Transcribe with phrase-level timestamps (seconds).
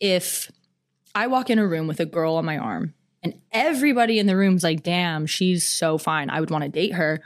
[0.00, 0.50] if
[1.14, 4.36] I walk in a room with a girl on my arm and everybody in the
[4.36, 6.30] room's like, damn, she's so fine.
[6.30, 7.22] I would want to date her.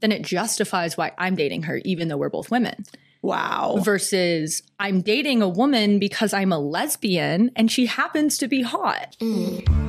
[0.00, 2.84] Then it justifies why I'm dating her, even though we're both women.
[3.22, 3.78] Wow.
[3.80, 9.16] Versus I'm dating a woman because I'm a lesbian and she happens to be hot.
[9.20, 9.85] Mm.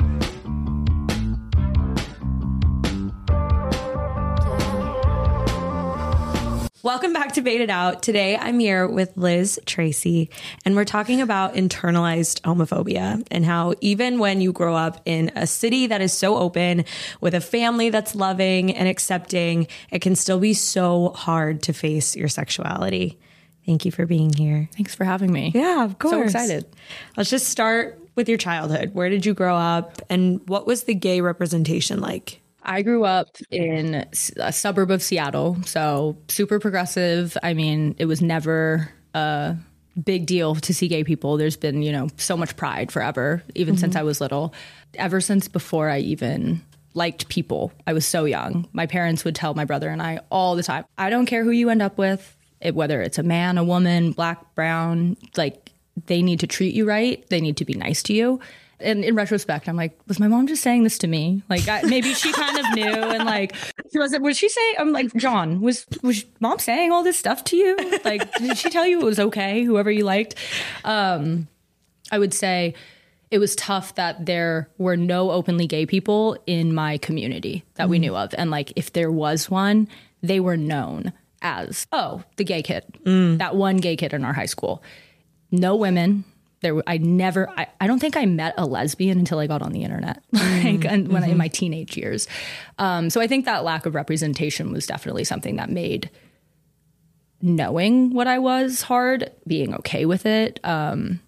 [6.88, 8.02] Welcome back to Baited Out.
[8.02, 10.30] Today I'm here with Liz Tracy,
[10.64, 15.46] and we're talking about internalized homophobia and how even when you grow up in a
[15.46, 16.86] city that is so open
[17.20, 22.16] with a family that's loving and accepting, it can still be so hard to face
[22.16, 23.20] your sexuality.
[23.66, 24.70] Thank you for being here.
[24.72, 25.52] Thanks for having me.
[25.54, 26.14] Yeah, of course.
[26.14, 26.68] So excited.
[27.18, 28.94] Let's just start with your childhood.
[28.94, 32.40] Where did you grow up, and what was the gay representation like?
[32.68, 37.38] I grew up in a suburb of Seattle, so super progressive.
[37.42, 39.56] I mean, it was never a
[40.04, 41.38] big deal to see gay people.
[41.38, 43.82] There's been, you know, so much pride forever, even mm-hmm.
[43.82, 44.54] since I was little.
[44.96, 46.62] Ever since before I even
[46.94, 48.68] liked people, I was so young.
[48.74, 51.52] My parents would tell my brother and I all the time, I don't care who
[51.52, 55.72] you end up with, it, whether it's a man, a woman, black, brown, like
[56.08, 58.42] they need to treat you right, they need to be nice to you
[58.80, 61.42] and in retrospect, I'm like, was my mom just saying this to me?
[61.50, 63.56] Like, I, maybe she kind of knew, and like,
[63.92, 64.22] she was it?
[64.22, 64.76] Was she say?
[64.78, 67.76] I'm like, John, was was mom saying all this stuff to you?
[68.06, 69.64] Like, did she tell you it was okay?
[69.64, 70.36] Whoever you liked,
[70.84, 71.48] um,
[72.12, 72.76] I would say
[73.32, 77.92] it was tough that there were no openly gay people in my community that mm.
[77.92, 79.88] we knew of, and like, if there was one,
[80.22, 83.38] they were known as oh the gay kid, mm.
[83.38, 84.84] that one gay kid in our high school.
[85.52, 86.26] No women,
[86.62, 89.72] there I never I, I don't think I met a lesbian until I got on
[89.72, 90.68] the internet mm-hmm.
[90.68, 91.14] like mm-hmm.
[91.14, 92.28] when I, in my teenage years.
[92.78, 96.10] Um, so I think that lack of representation was definitely something that made
[97.42, 100.60] knowing what I was hard, being okay with it.
[100.64, 101.20] Um,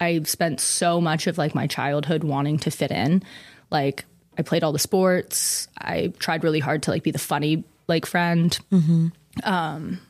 [0.00, 3.22] I spent so much of like my childhood wanting to fit in.
[3.70, 4.04] Like
[4.38, 5.68] I played all the sports.
[5.76, 8.58] I tried really hard to like be the funny like friend.
[8.72, 9.08] Mm-hmm.
[9.42, 10.00] Um,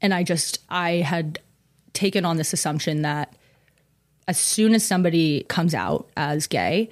[0.00, 1.40] and I just I had
[1.92, 3.34] taken on this assumption that
[4.28, 6.90] as soon as somebody comes out as gay,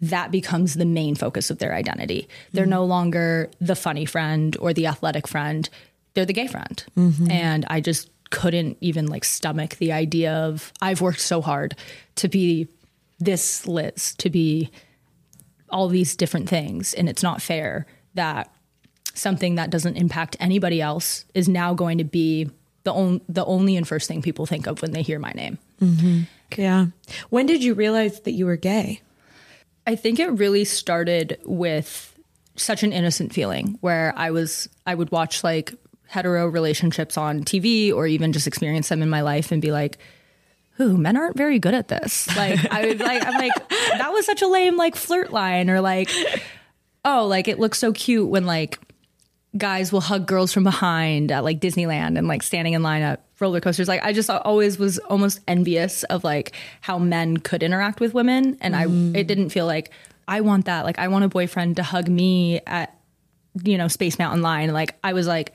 [0.00, 2.28] that becomes the main focus of their identity.
[2.52, 2.70] They're mm-hmm.
[2.70, 5.68] no longer the funny friend or the athletic friend.
[6.14, 6.84] They're the gay friend.
[6.96, 7.30] Mm-hmm.
[7.30, 11.76] And I just couldn't even like stomach the idea of I've worked so hard
[12.16, 12.68] to be
[13.18, 14.70] this Liz, to be
[15.70, 16.94] all these different things.
[16.94, 18.52] And it's not fair that
[19.14, 22.50] something that doesn't impact anybody else is now going to be
[22.84, 25.58] the, on, the only and first thing people think of when they hear my name.
[25.80, 26.22] Mm-hmm.
[26.56, 26.86] Yeah.
[27.30, 29.00] When did you realize that you were gay?
[29.86, 32.18] I think it really started with
[32.56, 35.74] such an innocent feeling where I was, I would watch like
[36.08, 39.98] hetero relationships on TV or even just experience them in my life and be like,
[40.80, 42.26] ooh, men aren't very good at this.
[42.36, 45.80] Like, I was like, I'm like, that was such a lame like flirt line or
[45.80, 46.10] like,
[47.04, 48.78] oh, like it looks so cute when like
[49.56, 53.24] guys will hug girls from behind at like Disneyland and like standing in line at
[53.40, 53.88] roller coasters.
[53.88, 58.58] Like I just always was almost envious of like how men could interact with women,
[58.60, 59.16] and mm.
[59.16, 59.90] I it didn't feel like
[60.28, 60.84] I want that.
[60.84, 62.98] Like I want a boyfriend to hug me at
[63.62, 64.72] you know Space Mountain line.
[64.72, 65.52] Like I was like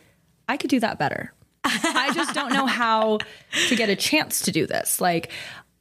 [0.48, 1.34] I could do that better.
[1.64, 3.20] I just don't know how
[3.68, 5.00] to get a chance to do this.
[5.00, 5.32] Like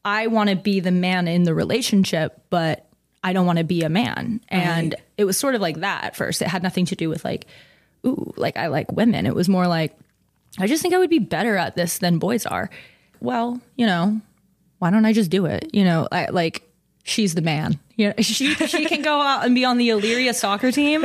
[0.04, 2.86] I want to be the man in the relationship, but
[3.22, 4.40] I don't want to be a man.
[4.48, 5.02] And right.
[5.18, 6.40] it was sort of like that at first.
[6.40, 7.46] It had nothing to do with like
[8.06, 9.26] ooh, like I like women.
[9.26, 9.96] It was more like,
[10.58, 12.70] I just think I would be better at this than boys are.
[13.20, 14.20] Well, you know,
[14.78, 15.70] why don't I just do it?
[15.72, 16.62] You know, I, like
[17.04, 17.78] she's the man.
[17.96, 21.04] You know, she she can go out and be on the Illyria soccer team.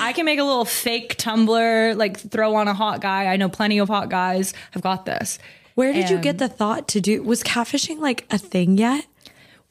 [0.00, 3.26] I can make a little fake Tumblr, like throw on a hot guy.
[3.26, 4.54] I know plenty of hot guys.
[4.74, 5.38] I've got this.
[5.74, 7.22] Where did and you get the thought to do?
[7.22, 9.06] Was catfishing like a thing yet?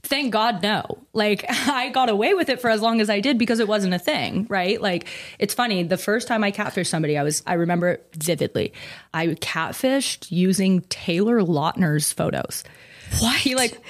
[0.05, 0.99] Thank God, no.
[1.13, 3.93] Like, I got away with it for as long as I did because it wasn't
[3.93, 4.81] a thing, right?
[4.81, 5.07] Like,
[5.39, 5.83] it's funny.
[5.83, 8.73] The first time I catfished somebody, I was, I remember it vividly.
[9.13, 12.63] I catfished using Taylor Lautner's photos.
[13.19, 13.37] What?
[13.37, 13.81] He, like,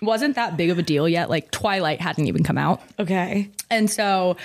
[0.00, 1.30] wasn't that big of a deal yet.
[1.30, 2.80] Like, Twilight hadn't even come out.
[2.98, 3.50] Okay.
[3.70, 4.36] And so,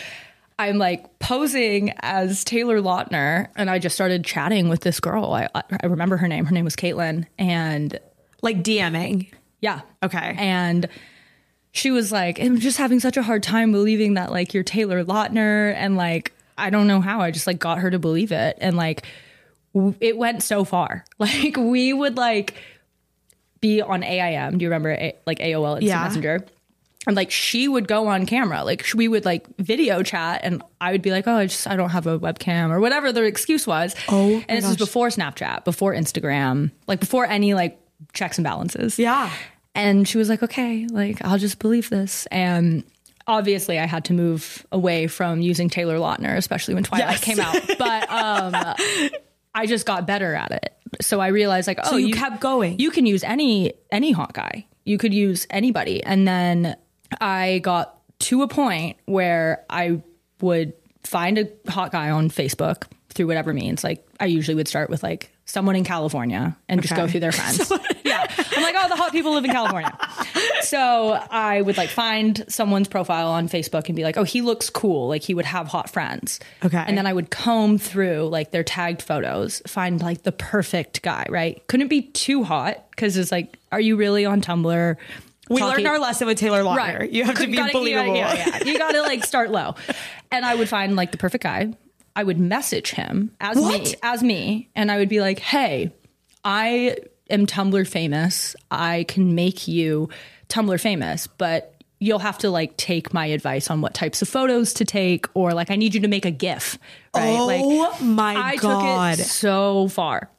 [0.57, 5.33] I'm like posing as Taylor Lautner, and I just started chatting with this girl.
[5.33, 6.45] I, I remember her name.
[6.45, 7.97] Her name was Caitlin, and
[8.41, 9.31] like DMing.
[9.61, 9.81] Yeah.
[10.03, 10.35] Okay.
[10.37, 10.87] And
[11.71, 15.03] she was like, I'm just having such a hard time believing that like you're Taylor
[15.03, 15.73] Lautner.
[15.75, 17.21] And like, I don't know how.
[17.21, 18.57] I just like got her to believe it.
[18.59, 19.05] And like,
[19.73, 21.05] w- it went so far.
[21.19, 22.55] Like, we would like
[23.61, 24.57] be on AIM.
[24.57, 26.03] Do you remember A- like AOL Instant yeah.
[26.03, 26.45] Messenger?
[27.07, 30.91] And like she would go on camera, like we would like video chat, and I
[30.91, 33.65] would be like, "Oh, I just I don't have a webcam or whatever the excuse
[33.65, 34.71] was." Oh, and this gosh.
[34.71, 37.79] was before Snapchat, before Instagram, like before any like
[38.13, 38.97] checks and balances.
[38.99, 39.31] Yeah.
[39.75, 42.25] And she was like, okay, like, I'll just believe this.
[42.27, 42.83] And
[43.27, 47.23] obviously, I had to move away from using Taylor Lautner, especially when Twilight Yes.
[47.23, 47.55] came out.
[47.77, 48.75] But um,
[49.53, 50.73] I just got better at it.
[51.01, 52.79] So I realized, like, oh, you kept going.
[52.79, 54.65] You can use any any hot guy.
[54.85, 56.03] You could use anybody.
[56.03, 56.75] And then
[57.21, 60.01] I got to a point where I
[60.41, 60.73] would
[61.03, 62.85] find a hot guy on Facebook
[63.19, 63.83] through whatever means.
[63.83, 67.33] Like I usually would start with like someone in California and just go through their
[67.33, 67.69] friends.
[68.05, 68.25] yeah.
[68.55, 69.91] I'm like, oh, the hot people live in California.
[70.61, 74.69] so I would like find someone's profile on Facebook and be like, oh, he looks
[74.69, 75.09] cool.
[75.09, 76.39] Like he would have hot friends.
[76.63, 76.81] Okay.
[76.87, 81.25] And then I would comb through like their tagged photos, find like the perfect guy,
[81.27, 81.61] right?
[81.67, 84.95] Couldn't be too hot because it's like, are you really on Tumblr?
[85.49, 87.11] We talking- learned our lesson with Taylor Lautner.
[87.11, 88.15] You have to be Gotta- believable.
[88.15, 88.63] Yeah, yeah, yeah.
[88.63, 89.75] You got to like start low.
[90.31, 91.73] And I would find like the perfect guy.
[92.15, 93.83] I would message him as What?
[93.83, 95.91] me, as me, and I would be like, "Hey,
[96.43, 96.97] I
[97.29, 98.55] am Tumblr famous.
[98.71, 100.09] I can make you
[100.49, 104.73] Tumblr famous, but you'll have to like take my advice on what types of photos
[104.75, 106.77] to take, or like I need you to make a GIF,
[107.15, 107.37] right?
[107.39, 109.11] Oh like my I God.
[109.17, 110.29] took it so far.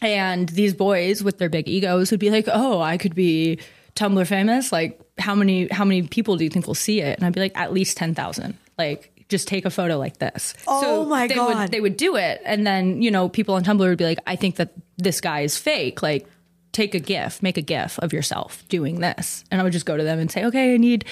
[0.00, 3.58] And these boys with their big egos would be like, "Oh, I could be
[3.96, 4.70] Tumblr famous.
[4.70, 7.40] Like, how many how many people do you think will see it?" And I'd be
[7.40, 8.56] like, "At least ten thousand.
[8.78, 11.56] Like, just take a photo like this." Oh my they God.
[11.56, 14.18] Would, they would do it, and then you know, people on Tumblr would be like,
[14.26, 16.26] "I think that this guy is fake." Like,
[16.72, 19.96] take a GIF, make a GIF of yourself doing this, and I would just go
[19.96, 21.04] to them and say, "Okay, I need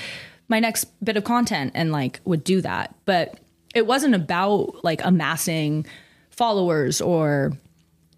[0.49, 2.95] my next bit of content," and like would do that.
[3.05, 3.39] But
[3.75, 5.87] it wasn't about like amassing
[6.31, 7.53] followers or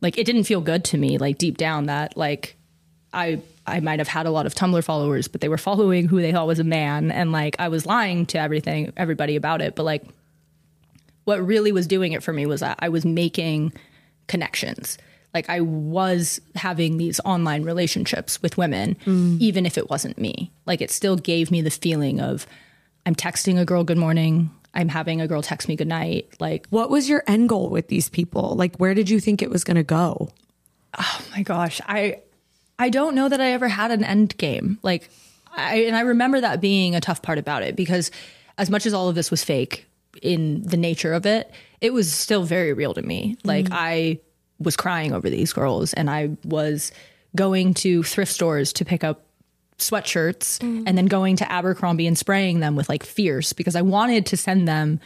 [0.01, 2.57] like it didn't feel good to me like deep down that like
[3.13, 6.21] i i might have had a lot of tumblr followers but they were following who
[6.21, 7.11] they thought was a man.
[7.11, 9.75] And like i was lying to everything everybody about it.
[9.75, 10.05] But like
[11.25, 13.73] what really was doing it for me was that i was making
[14.27, 14.99] connections.
[15.35, 19.41] Like i was having these online relationships with women mm.
[19.41, 20.51] even if it wasn't me.
[20.67, 22.47] Like it still gave me the feeling of
[23.07, 24.51] i'm texting a girl good morning.
[24.75, 26.29] I'm having a girl text me good night.
[26.41, 28.55] Like What was your end goal with these people?
[28.55, 30.29] Like, where did you think it was going to go?
[30.97, 32.21] Oh my gosh, I
[32.79, 34.79] I don't know that I ever had an end game.
[34.83, 35.11] Like
[35.55, 38.11] I and I remember that being a tough part about it because
[38.57, 39.87] as much as all of this was fake
[40.23, 43.37] in the nature of it, it was still very real to me.
[43.45, 43.75] Like mm-hmm.
[43.75, 44.21] I
[44.59, 46.93] was crying over these girls and I was
[47.37, 49.25] going to thrift stores to pick up
[49.79, 50.83] sweatshirts mm.
[50.87, 54.37] and then going to Abercrombie and spraying them with like fierce because I wanted to
[54.37, 54.99] send them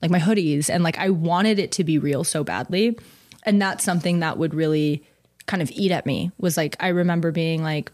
[0.00, 2.96] like my hoodies and like I wanted it to be real so badly.
[3.42, 5.04] And that's something that would really
[5.46, 7.90] kind of eat at me was like I remember being like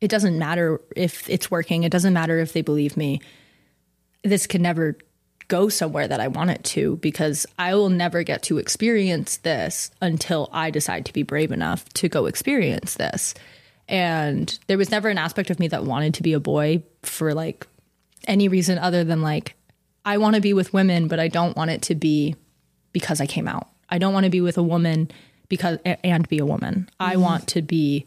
[0.00, 3.20] it doesn't matter if it's working, it doesn't matter if they believe me.
[4.22, 4.98] This can never
[5.48, 9.90] go somewhere that I want it to because I will never get to experience this
[10.00, 13.34] until I decide to be brave enough to go experience this.
[13.88, 17.34] And there was never an aspect of me that wanted to be a boy for
[17.34, 17.66] like
[18.26, 19.54] any reason other than like
[20.04, 22.36] I want to be with women, but I don't want it to be
[22.92, 23.68] because I came out.
[23.88, 25.10] I don't want to be with a woman
[25.48, 26.88] because and be a woman.
[26.98, 27.22] I mm-hmm.
[27.22, 28.06] want to be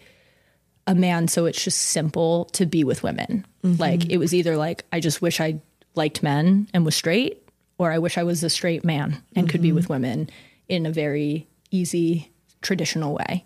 [0.86, 3.46] a man so it's just simple to be with women.
[3.64, 3.82] Mm-hmm.
[3.82, 5.60] Like it was either like I just wish I
[5.96, 7.44] liked men and was straight
[7.78, 9.76] or I wish I was a straight man and could be mm-hmm.
[9.76, 10.30] with women
[10.68, 12.32] in a very easy
[12.62, 13.46] traditional way.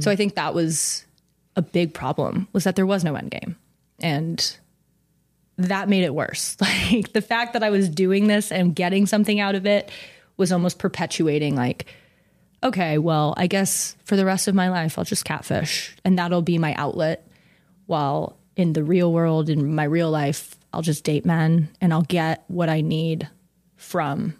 [0.00, 1.04] So I think that was
[1.56, 3.56] a big problem was that there was no end game.
[4.00, 4.56] And
[5.58, 6.56] that made it worse.
[6.92, 9.90] Like the fact that I was doing this and getting something out of it
[10.36, 11.86] was almost perpetuating like
[12.66, 16.42] okay, well, I guess for the rest of my life I'll just catfish and that'll
[16.42, 17.26] be my outlet
[17.86, 22.02] while in the real world in my real life I'll just date men and I'll
[22.02, 23.28] get what I need
[23.76, 24.34] from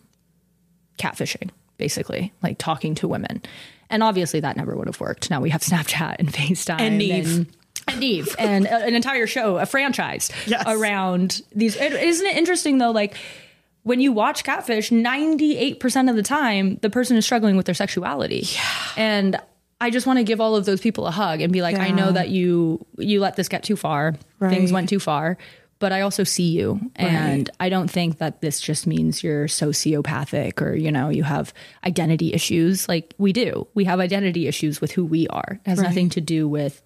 [0.98, 3.42] catfishing basically, like talking to women.
[3.90, 5.30] And obviously that never would have worked.
[5.30, 7.26] Now we have Snapchat and FaceTime And Nev.
[7.26, 7.46] and,
[7.88, 10.64] and Nev and a- an entire show, a franchise Yes.
[10.66, 11.76] around these.
[11.76, 12.90] it- Isn't it interesting though?
[12.90, 13.16] Like
[13.86, 18.44] when you watch Catfish, 98% of the time, the person is struggling with their sexuality.
[18.96, 19.40] And
[19.80, 21.92] I just want to give all of those people a hug and be like, I
[21.92, 24.16] know that you you let this get too far.
[24.40, 25.38] Things went too far.
[25.78, 26.80] But I also see you.
[26.96, 31.54] And I don't think that this just means you're sociopathic or, you know, you have
[31.84, 32.88] identity issues.
[32.88, 33.68] Like we do.
[33.74, 35.60] We have identity issues with who we are.
[35.64, 36.82] It has nothing to do with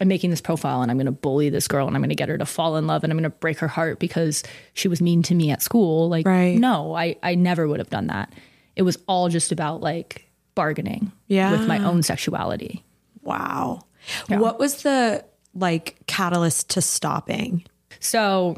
[0.00, 2.14] I'm making this profile and I'm going to bully this girl and I'm going to
[2.16, 4.42] get her to fall in love and I'm going to break her heart because
[4.74, 6.08] she was mean to me at school.
[6.08, 6.58] Like, Right.
[6.58, 8.32] no, I, I never would have done that.
[8.74, 11.52] It was all just about like bargaining Yeah.
[11.52, 12.82] with my own sexuality.
[13.22, 13.82] Wow.
[14.28, 17.64] What was the like catalyst to stopping?
[18.00, 18.56] So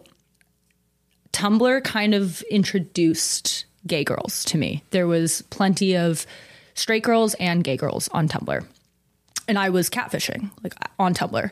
[1.32, 4.82] Tumblr kind of introduced gay girls to me.
[4.90, 6.26] There was plenty of
[6.74, 8.64] straight girls and gay girls on Tumblr.
[9.46, 11.50] And I was catfishing like on Tumblr.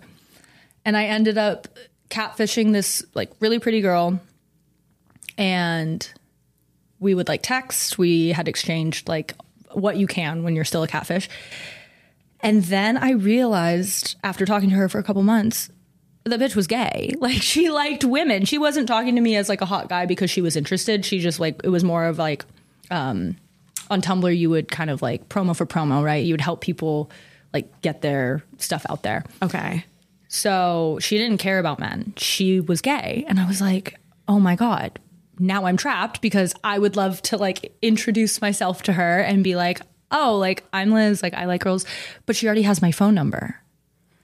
[0.85, 1.69] And I ended up
[2.11, 4.21] catfishing this like really pretty girl.
[5.39, 6.09] And
[7.01, 7.99] we would like text.
[7.99, 9.35] We had exchanged like
[9.73, 11.29] what you can when you're still a catfish.
[12.41, 15.71] And then I realized after talking to her for a couple months,
[16.25, 17.15] the bitch was gay.
[17.21, 18.45] Like she liked women.
[18.45, 21.05] She wasn't talking to me as like a hot guy because she was interested.
[21.05, 22.45] She just like it was more of like
[22.91, 23.37] um
[23.91, 26.25] on Tumblr you would kind of like promo for promo, right?
[26.25, 27.11] You would help people
[27.53, 29.25] like get their stuff out there.
[29.43, 29.85] Okay.
[30.29, 32.15] So she didn't care about men.
[32.17, 33.25] She was gay.
[33.29, 34.99] And I was like, oh my God,
[35.39, 39.57] now I'm trapped because I would love to like introduce myself to her and be
[39.57, 39.81] like,
[40.11, 41.85] oh, like I'm Liz, like I like girls,
[42.27, 43.57] but she already has my phone number.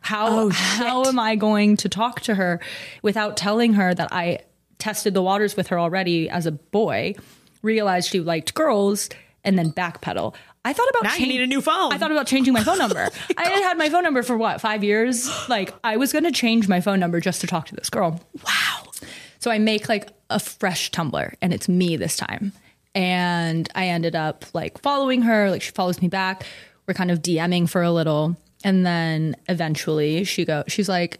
[0.00, 2.61] How Oh, how am I going to talk to her
[3.02, 4.40] without telling her that I
[4.78, 7.14] tested the waters with her already as a boy,
[7.62, 9.11] realized she liked girls,
[9.44, 10.35] and then backpedal?
[10.68, 11.94] I thought about Now you need a new phone.
[11.94, 13.08] I thought about changing my phone number.
[13.10, 15.30] Oh I had had my phone number for what five years.
[15.48, 18.20] Like I was going to change my phone number just to talk to this girl.
[18.46, 18.82] Wow.
[19.38, 22.52] So I make like a fresh Tumblr and it's me this time.
[22.94, 26.44] And I ended up like following her, like she follows me back.
[26.87, 28.37] We're kind of DMing for a little.
[28.62, 31.18] And then eventually she go she's like,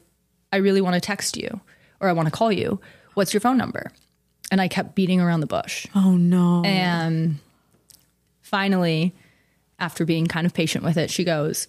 [0.53, 1.59] I really want to text you
[2.01, 2.81] or I want to call you.
[3.15, 3.93] What's your phone number?
[4.53, 5.87] And I kept beating around the bush.
[5.95, 6.65] Oh no.
[6.67, 7.39] And
[8.43, 9.15] finally,
[9.79, 11.67] after being kind of patient with it, she goes,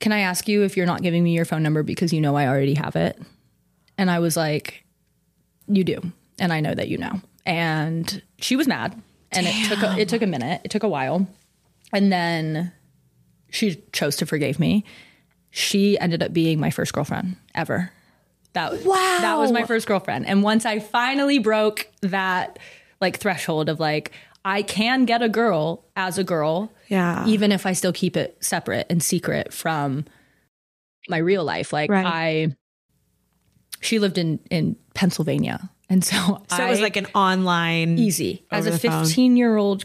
[0.00, 2.36] Can I ask you if you're not giving me your phone number because you know
[2.36, 3.20] I already have it?
[3.98, 4.84] And I was like,
[5.66, 6.00] You do.
[6.38, 7.20] And I know that you know.
[7.44, 9.00] And she was mad.
[9.32, 10.60] And it took a, it took a minute.
[10.64, 11.26] It took a while.
[11.92, 12.72] And then
[13.50, 14.84] she chose to forgive me.
[15.50, 17.90] She ended up being my first girlfriend ever.
[18.54, 18.94] That Wow.
[19.20, 20.26] that was my first girlfriend.
[20.26, 22.58] And once I finally broke that
[23.00, 24.12] like threshold of like
[24.44, 27.24] I can get a girl as a girl, Yeah.
[27.26, 30.04] even if I still keep it separate and secret from
[31.08, 31.72] my real life.
[31.72, 32.06] Like Right.
[32.06, 32.56] I,
[33.80, 38.66] she lived in in Pennsylvania, and so so it was like an online easy as
[38.66, 39.84] a 15 year old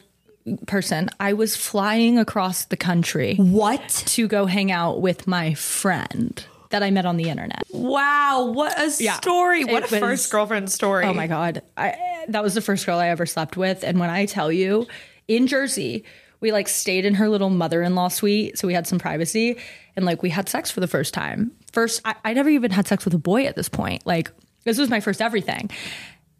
[0.65, 1.09] person.
[1.19, 3.87] I was flying across the country What?
[4.07, 7.63] to go hang out with my friend that I met on the internet.
[7.71, 9.13] Wow, what a Yeah.
[9.15, 9.63] story.
[9.65, 11.05] What a was- first girlfriend story.
[11.05, 11.95] Oh my god, I,
[12.27, 13.83] that was the first girl I ever slept with.
[13.83, 14.87] And when I tell you,
[15.27, 16.03] in Jersey,
[16.39, 19.57] we like stayed in her little mother-in-law suite, so we had some privacy,
[19.95, 21.51] and like we had sex for the first time.
[21.71, 24.05] First, I, I never even had sex with a boy at this point.
[24.05, 24.31] Like
[24.63, 25.69] this was my first everything,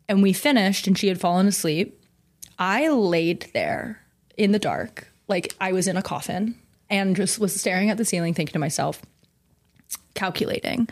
[0.07, 1.99] and we finished, and she had fallen asleep.
[2.59, 4.01] I laid there
[4.37, 6.55] in the dark, like I was in a coffin,
[6.89, 9.01] and just was staring at the ceiling, thinking to myself,
[10.13, 10.87] calculating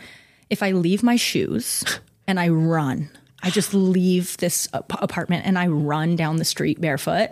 [0.50, 1.84] if I leave my shoes
[2.26, 3.10] and I run,
[3.42, 7.30] I just leave this ap- apartment and I run down the street barefoot.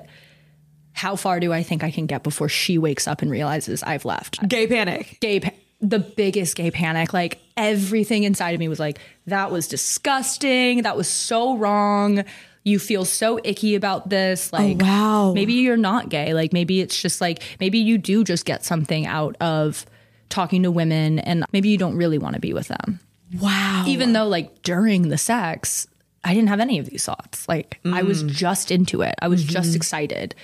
[0.93, 4.05] How far do I think I can get before she wakes up and realizes I've
[4.05, 4.47] left?
[4.49, 5.19] Gay panic.
[5.21, 7.13] Gay, pa- the biggest gay panic.
[7.13, 10.83] Like everything inside of me was like, that was disgusting.
[10.83, 12.25] That was so wrong.
[12.63, 14.51] You feel so icky about this.
[14.53, 15.33] Oh, like, wow.
[15.35, 16.33] maybe you're not gay.
[16.33, 19.85] Like, maybe it's just like, maybe you do just get something out of
[20.31, 22.99] talking to women and maybe you don't really want to be with them
[23.41, 23.85] Wow.
[23.87, 25.87] even though like during the sex
[26.25, 27.49] i didn't have any of these thoughts.
[27.49, 28.29] Like i was mm.
[28.29, 29.15] just into it.
[29.21, 29.77] I was just mm-hmm.
[29.77, 30.35] excited.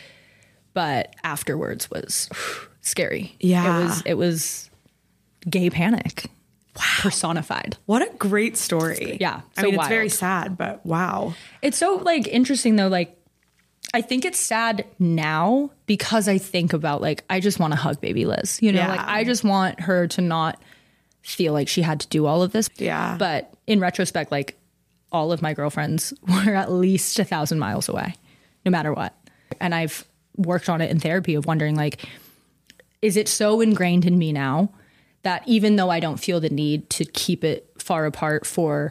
[0.72, 2.28] But afterwards was
[2.80, 3.36] scary.
[3.40, 3.80] Yeah.
[3.80, 4.70] it was it was
[5.48, 6.26] gay panic.
[7.00, 7.76] Personified.
[7.86, 9.18] What a great story.
[9.20, 11.34] Yeah, I so mean, it's very sad, but wow.
[11.62, 13.16] it's so like interesting though like
[13.92, 18.00] i think it's sad now because i think about like i just want to hug
[18.00, 18.78] baby liz you know?
[18.78, 18.88] Yeah.
[18.88, 20.62] like i just want her to not
[21.22, 22.68] feel like she had to do all of this.
[22.76, 23.16] Yeah.
[23.18, 24.56] but in retrospect like
[25.12, 28.14] all of my girlfriends were at least a thousand miles away
[28.64, 29.14] no matter what
[29.60, 30.04] and i've
[30.36, 32.04] worked on it in therapy of wondering like
[33.02, 34.70] is it so ingrained in me now
[35.22, 38.90] that even though I don't feel the need to keep it far apart for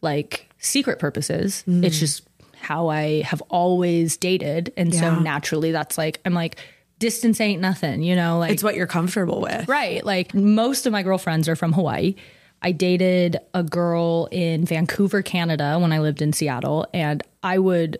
[0.00, 1.84] like secret purposes, Mm.
[1.84, 2.22] it's just
[2.60, 4.72] how I have always dated.
[4.76, 5.00] And Yeah.
[5.00, 6.56] so naturally that's like, I'm like,
[6.98, 8.38] distance ain't nothing, you know?
[8.38, 9.68] Like, It's what you're comfortable with.
[9.68, 10.04] Right.
[10.04, 12.14] Like most of my girlfriends are from Hawaii.
[12.62, 16.86] I dated a girl in Vancouver, Canada when I lived in Seattle.
[16.92, 17.98] And I would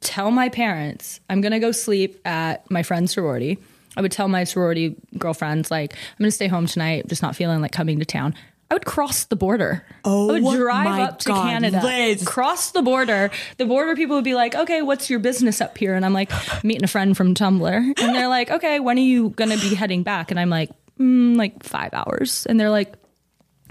[0.00, 3.58] tell my parents, I'm going to go sleep at my friend's sorority.
[3.96, 7.36] I would tell my sorority girlfriends, like, I'm going to stay home tonight, just not
[7.36, 8.34] feeling like coming to town.
[8.70, 9.84] I would cross the border.
[10.04, 12.24] Oh I would drive up to God, Canada, Liz.
[12.24, 13.30] cross the border.
[13.58, 16.32] The border people would be like, "Okay, what's your business up here?" And I'm like,
[16.64, 19.74] "Meeting a friend from Tumblr." And they're like, "Okay, when are you going to be
[19.74, 22.94] heading back?" And I'm like, mm, "Like five hours." And they're like,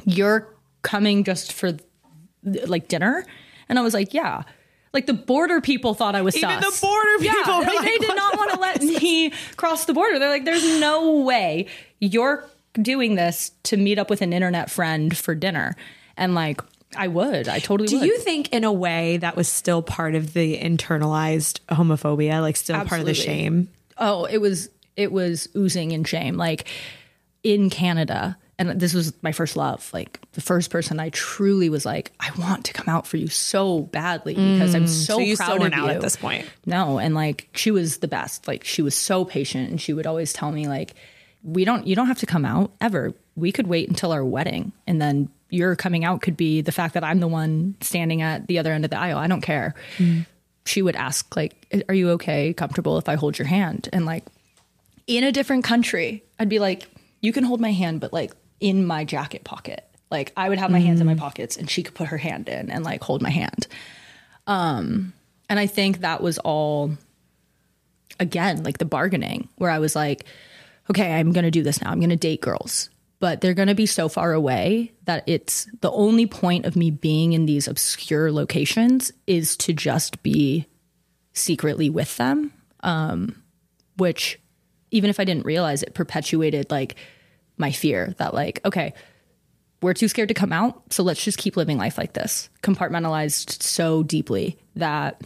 [0.05, 0.47] "You're
[0.81, 1.77] coming just for
[2.43, 3.25] like dinner?"
[3.69, 4.43] And I was like, "Yeah."
[4.93, 6.79] Like the border people thought I was Even sus.
[6.79, 9.85] the border Yeah, people were like, like, they did not want to let me cross
[9.85, 10.19] the border.
[10.19, 11.65] They're like, "There's no way
[11.99, 12.47] you're
[12.81, 15.75] doing this to meet up with an internet friend for dinner.
[16.17, 16.61] And like,
[16.95, 17.47] I would.
[17.47, 17.89] I totally would.
[17.89, 18.07] Do would.
[18.07, 22.83] you think, in a way, that was still part of the internalized homophobia, like still
[22.85, 23.69] part of the shame?
[23.97, 26.37] Oh, it was it was oozing in shame.
[26.37, 26.67] Like
[27.43, 29.89] in Canada, and this was my first love.
[29.93, 33.27] Like the first person I truly was like, I want to come out for you
[33.27, 35.17] so badly because I'm so, Mm.
[35.17, 35.87] So you proud still of you.
[35.87, 36.45] at this point.
[36.65, 38.47] No, and like she was the best.
[38.47, 40.93] Like she was so patient, and she would always tell me like,
[41.43, 43.13] we don't you don't have to come out ever.
[43.35, 46.93] We could wait until our wedding, and then your coming out could be the fact
[46.93, 49.17] that I'm the one standing at the other end of the aisle.
[49.17, 49.75] I don't care.
[50.65, 54.23] She would ask like, "Are you okay, comfortable if I hold your hand?" And like
[55.07, 56.87] in a different country, I'd be like,
[57.21, 58.31] "You can hold my hand, but like
[58.63, 61.83] in my jacket pocket." Like I would have my hands in my pockets, and she
[61.83, 63.67] could put her hand in and like hold my hand.
[64.47, 65.13] Um,
[65.49, 66.97] and I think that was all
[68.19, 70.25] again like the bargaining where I was like,
[70.89, 71.91] okay, I'm going to do this now.
[71.91, 72.89] I'm going to date girls,
[73.19, 76.91] but they're going to be so far away that it's the only point of me
[76.91, 80.67] being in these obscure locations is to just be
[81.33, 82.53] secretly with them.
[82.81, 83.41] Um,
[83.97, 84.39] which
[84.91, 86.95] even if I didn't realize it perpetuated like
[87.63, 88.93] my fear that like, okay,
[89.81, 92.49] we're too scared to come out, so let's just keep living life like this.
[92.61, 95.21] Compartmentalized so deeply that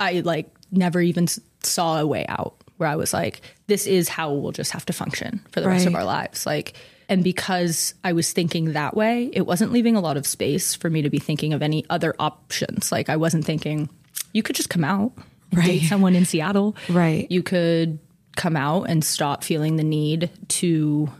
[0.00, 1.26] I like never even
[1.62, 4.94] saw a way out where I was like, this is how we'll just have to
[4.94, 6.46] function for the rest of our lives.
[6.46, 6.74] Like,
[7.10, 10.88] and because I was thinking that way, it wasn't leaving a lot of space for
[10.88, 12.90] me to be thinking of any other options.
[12.90, 13.90] Like, I wasn't thinking,
[14.32, 15.12] you could just come out
[15.52, 16.74] and date someone in Seattle.
[16.88, 17.30] Right.
[17.30, 17.98] You could
[18.36, 21.10] come out and stop feeling the need to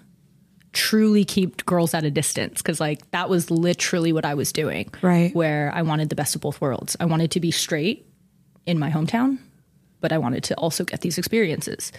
[0.73, 4.90] truly keep girls at a distance because like that was literally what I was doing.
[5.00, 5.35] Right.
[5.35, 6.96] Where I wanted the best of both worlds.
[7.00, 8.06] I wanted to be straight
[8.66, 9.38] in my hometown,
[10.00, 11.92] but I wanted to also get these experiences.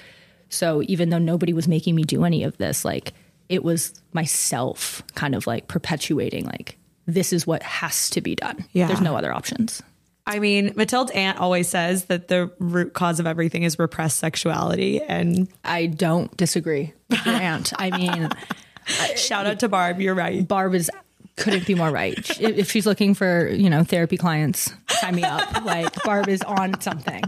[0.49, 3.13] So even though nobody was making me do any of this, like
[3.49, 8.63] it was myself kind of like perpetuating like this is what has to be done.
[8.73, 8.87] Yeah.
[8.87, 9.81] There's no other options.
[10.27, 15.01] I mean, Matilda's aunt always says that the root cause of everything is repressed sexuality.
[15.01, 17.71] And I don't disagree with your aunt.
[17.79, 18.29] I mean,
[19.15, 20.45] shout out to Barb, you're right.
[20.45, 20.91] Barb is
[21.37, 22.17] couldn't be more right.
[22.41, 25.63] If she's looking for you know therapy clients, sign me up.
[25.63, 27.23] Like Barb is on something.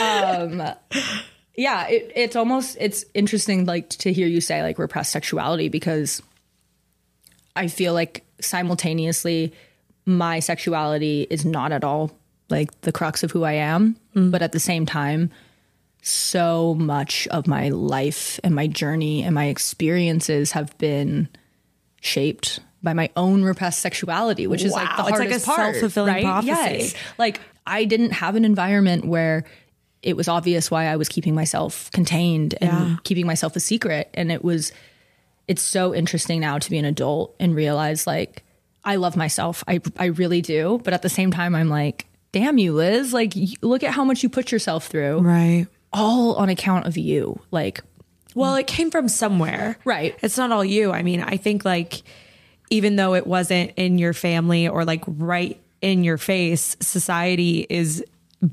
[0.00, 0.62] Um,
[1.56, 6.20] yeah, it, it's almost it's interesting like to hear you say like repressed sexuality because
[7.56, 9.54] I feel like simultaneously
[10.18, 12.10] my sexuality is not at all
[12.48, 14.30] like the crux of who I am, mm.
[14.30, 15.30] but at the same time
[16.02, 21.28] so much of my life and my journey and my experiences have been
[22.00, 25.48] shaped by my own repressed sexuality, which is like the Wow, it's like hardest a
[25.48, 26.24] part, self-fulfilling right?
[26.24, 26.50] prophecy.
[26.50, 26.94] Yes.
[27.18, 29.44] Like I didn't have an environment where
[30.02, 32.96] it was obvious why I was keeping myself contained and Yeah.
[33.04, 34.08] keeping myself a secret.
[34.14, 34.72] And it was,
[35.46, 38.42] it's so interesting now to be an adult and realize like
[38.84, 39.62] I love myself.
[39.68, 40.80] I I really do.
[40.84, 43.12] But at the same time, I'm like, damn you, Liz.
[43.12, 45.66] Like, look at how much you put yourself through, Right.
[45.92, 47.40] all on account of you.
[47.50, 47.80] Like,
[48.34, 49.76] Well, it came from somewhere.
[49.84, 50.16] Right.
[50.22, 50.92] It's not all you.
[50.92, 52.02] I mean, I think like
[52.70, 58.04] even though it wasn't in your family or like right in your face, society is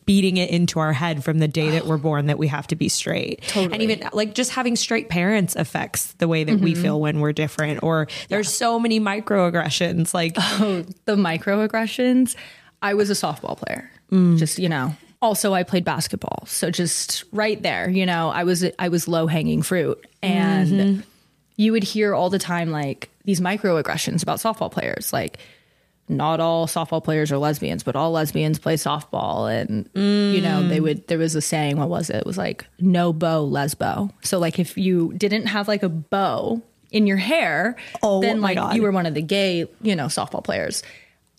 [0.06, 2.76] beating it into our head from the day that we're born that we have to
[2.76, 3.42] be straight.
[3.48, 3.74] Totally.
[3.74, 6.82] And even like just having straight parents affects the way that we mm-hmm.
[6.82, 12.36] feel when we're different or there's so many microaggressions like oh, the microaggressions.
[12.82, 13.90] I was a softball player.
[14.12, 14.38] Mm.
[14.38, 14.96] Just, you know.
[15.20, 16.44] Also, I played basketball.
[16.46, 20.06] So just right there, you know, I was I was low hanging fruit.
[20.22, 21.02] And mm-hmm.
[21.56, 25.40] you would hear all the time like these microaggressions about softball players, like
[26.10, 29.52] not all softball players are lesbians, but all lesbians play softball.
[29.54, 32.18] And you know, they would there was a saying, what was it?
[32.18, 34.12] It was like no bow, lesbo.
[34.22, 38.56] So like if you didn't have like a bow in your hair, Oh, then like
[38.56, 38.76] God.
[38.76, 40.84] you were one of the gay, you know, softball players.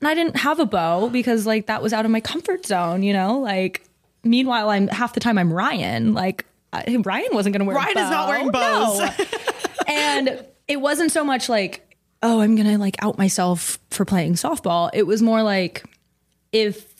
[0.01, 3.03] And I didn't have a bow because like that was out of my comfort zone,
[3.03, 3.39] you know?
[3.41, 3.85] Like
[4.23, 6.13] meanwhile I'm half the time I'm Ryan.
[6.13, 8.99] Like I, Ryan wasn't going to wear a Ryan is not wearing bows.
[8.99, 9.11] No.
[9.89, 11.88] and it wasn't so much like,
[12.23, 14.91] oh, I'm going to like out myself for playing softball.
[14.93, 15.85] It was more like
[16.53, 16.95] if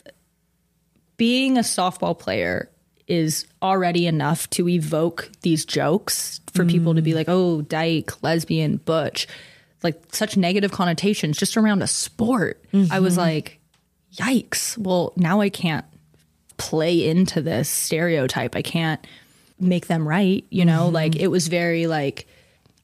[1.17, 2.69] being a softball player
[3.07, 7.15] is already enough to evoke these jokes for people to be mm.
[7.15, 9.27] like, oh, dyke, lesbian, butch,
[9.81, 12.63] like such negative connotations just around a sport.
[12.91, 13.21] I was mm-hmm.
[13.21, 13.59] like,
[14.13, 14.77] yikes.
[14.77, 15.85] Well, now I can't
[16.57, 18.55] play into this stereotype.
[18.55, 19.05] I can't
[19.59, 20.89] make them right, you know?
[20.89, 21.23] Like mm-hmm.
[21.23, 22.27] it was very like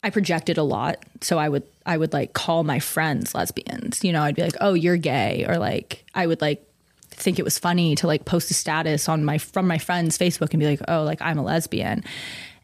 [0.02, 1.04] I projected a lot.
[1.20, 4.04] So I would I would like call my friends lesbians.
[4.04, 6.62] You know, I'd be like, "Oh, you're gay." Or like I would like
[7.10, 10.50] think it was funny to like post a status on my from my friend's Facebook
[10.50, 12.04] and be like, "Oh, like I'm a lesbian."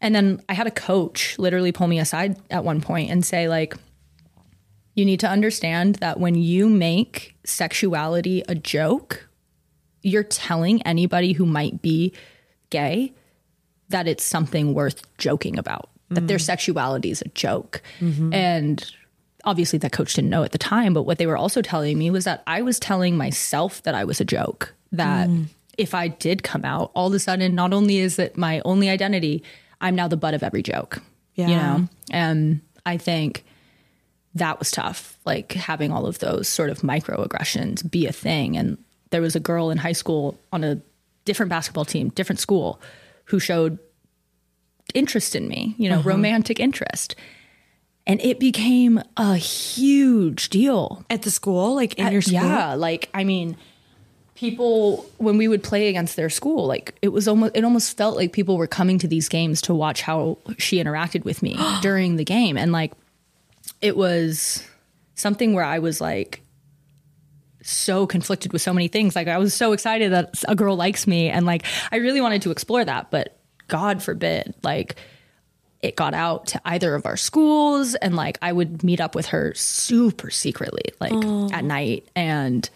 [0.02, 3.48] And then I had a coach literally pull me aside at one point and say,
[3.48, 3.76] like,
[4.94, 9.28] you need to understand that when you make sexuality a joke,
[10.02, 12.12] you're telling anybody who might be
[12.70, 13.12] gay
[13.90, 16.42] that it's something worth joking about, that their mm.
[16.44, 17.80] sexuality is a joke.
[18.00, 18.34] Mm-hmm.
[18.34, 18.92] And
[19.44, 22.10] obviously, that coach didn't know at the time, but what they were also telling me
[22.10, 25.46] was that I was telling myself that I was a joke, that mm.
[25.78, 28.88] if I did come out, all of a sudden, not only is it my only
[28.88, 29.42] identity,
[29.80, 31.02] I'm now the butt of every joke.
[31.34, 31.48] Yeah.
[31.48, 31.88] You know?
[32.10, 33.44] And I think
[34.34, 38.56] that was tough, like having all of those sort of microaggressions be a thing.
[38.56, 38.78] And
[39.10, 40.80] there was a girl in high school on a
[41.24, 42.80] different basketball team, different school,
[43.26, 43.78] who showed
[44.94, 46.08] interest in me, you know, uh-huh.
[46.08, 47.14] romantic interest.
[48.06, 51.04] And it became a huge deal.
[51.08, 52.34] At the school, like in your school?
[52.34, 53.56] Yeah, like I mean,
[54.34, 58.16] people when we would play against their school, like it was almost it almost felt
[58.16, 62.16] like people were coming to these games to watch how she interacted with me during
[62.16, 62.92] the game, and like
[63.80, 64.66] it was
[65.14, 66.40] something where I was like
[67.62, 69.14] so conflicted with so many things.
[69.14, 72.42] Like I was so excited that a girl likes me, and like I really wanted
[72.42, 73.38] to explore that, but
[73.68, 74.96] God forbid, like
[75.82, 79.26] it got out to either of our schools and like I would meet up with
[79.26, 81.12] her super secretly like
[81.52, 82.08] at night.
[82.14, 82.68] And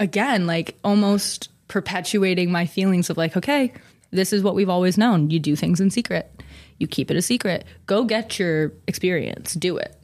[0.00, 3.72] again like almost perpetuating my feelings of like okay
[4.10, 5.30] this is what we've always known.
[5.30, 6.42] You do things in secret.
[6.78, 7.64] You keep it a secret.
[7.86, 9.52] Go get your experience.
[9.54, 9.94] Do it.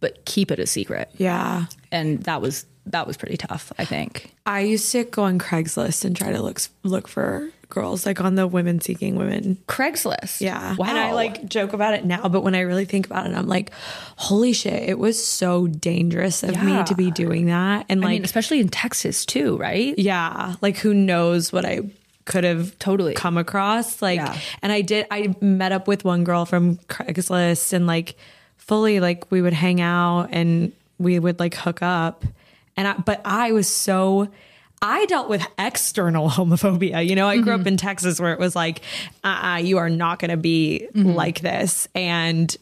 [0.00, 1.08] But keep it a secret.
[1.18, 1.66] Yeah.
[1.92, 6.04] and that was that was pretty tough I think I used to go on Craigslist
[6.04, 9.56] and try to look look for girls like on the women seeking women.
[9.66, 10.76] Craigslist Yeah.
[10.76, 13.34] wow And I like joke about it now, but when I really think about it,
[13.34, 13.70] I'm like,
[14.16, 16.62] holy shit, it was so dangerous of Yeah.
[16.64, 17.86] me to be doing that.
[17.88, 21.80] And I like, mean especially in Texas too right yeah, like who knows what I
[22.26, 23.12] could have Totally.
[23.14, 24.00] come across.
[24.00, 24.38] Like, Yeah.
[24.62, 28.16] and I did, I met up with one girl from Craigslist and like
[28.56, 32.24] fully, like, we would hang out and we would like hook up.
[32.76, 34.28] And I, but I was so,
[34.82, 37.06] I dealt with external homophobia.
[37.06, 37.60] You know, I grew Mm-hmm.
[37.62, 38.80] up in Texas where it was like,
[39.22, 41.10] uh, uh you are not going to be Mm-hmm.
[41.10, 41.88] like this.
[41.94, 42.54] And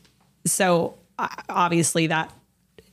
[0.47, 2.33] so uh, obviously that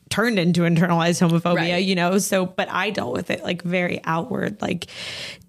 [0.10, 1.84] turned into internalized homophobia, Right.
[1.86, 2.18] you know?
[2.18, 4.88] So, but I dealt with it like very outward, like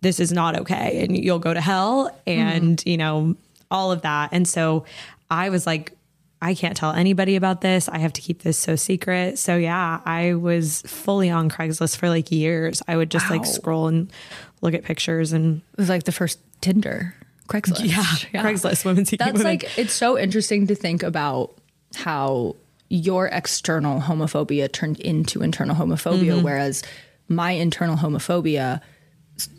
[0.03, 3.37] this is not okay and you'll go to hell and, you know,
[3.71, 4.31] all of that.
[4.33, 4.85] And so
[5.31, 5.93] I was like,
[6.43, 7.89] I can't tell anybody about this.
[7.89, 9.39] I have to keep this so secret.
[9.39, 12.83] So yeah, I was fully on Craigslist for like years.
[12.89, 14.11] I would just like scroll and
[14.63, 17.15] look at pictures and It was like the first Tinder,
[17.49, 17.85] Craigslist.
[17.85, 18.03] yeah,
[18.43, 19.47] Craigslist women seeking That's women.
[19.53, 21.55] like it's so interesting to think about
[21.95, 22.57] how
[22.89, 26.43] your external homophobia turned into internal homophobia, Mm-hmm.
[26.43, 26.83] whereas
[27.29, 28.81] my internal homophobia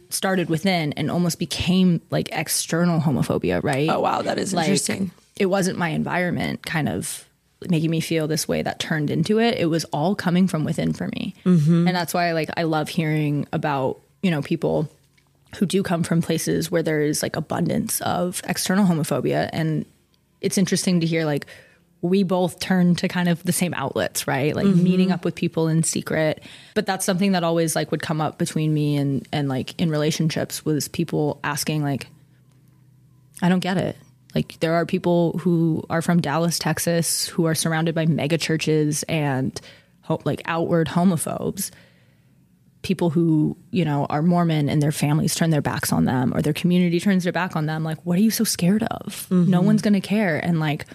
[0.09, 3.87] started within and almost became like external homophobia, right?
[3.89, 5.11] Oh, wow, that is Like, interesting.
[5.37, 7.27] It wasn't my environment kind of
[7.69, 9.57] making me feel this way that turned into it.
[9.57, 11.35] It was all coming from within for me.
[11.45, 11.87] Mm-hmm.
[11.87, 14.89] And that's why like I love hearing about, you know, people
[15.57, 19.85] who do come from places where there is like abundance of external homophobia and
[20.39, 21.45] it's interesting to hear like
[22.01, 25.67] we both turn to kind of the same outlets right like meeting up with people
[25.67, 26.41] in secret
[26.73, 29.89] but that's something that always like would come up between me and and like in
[29.89, 32.07] relationships was people asking like
[33.41, 33.95] i don't get it
[34.35, 39.03] like there are people who are from dallas texas who are surrounded by mega churches
[39.03, 39.59] and
[40.01, 41.71] ho- like outward homophobes.
[42.81, 46.41] People who you know are mormon and their families turn their backs on them or
[46.41, 49.27] their community turns their back on them like what are you so scared of?
[49.29, 49.65] No mm-hmm.
[49.65, 50.43] one's going to care.
[50.43, 50.85] And like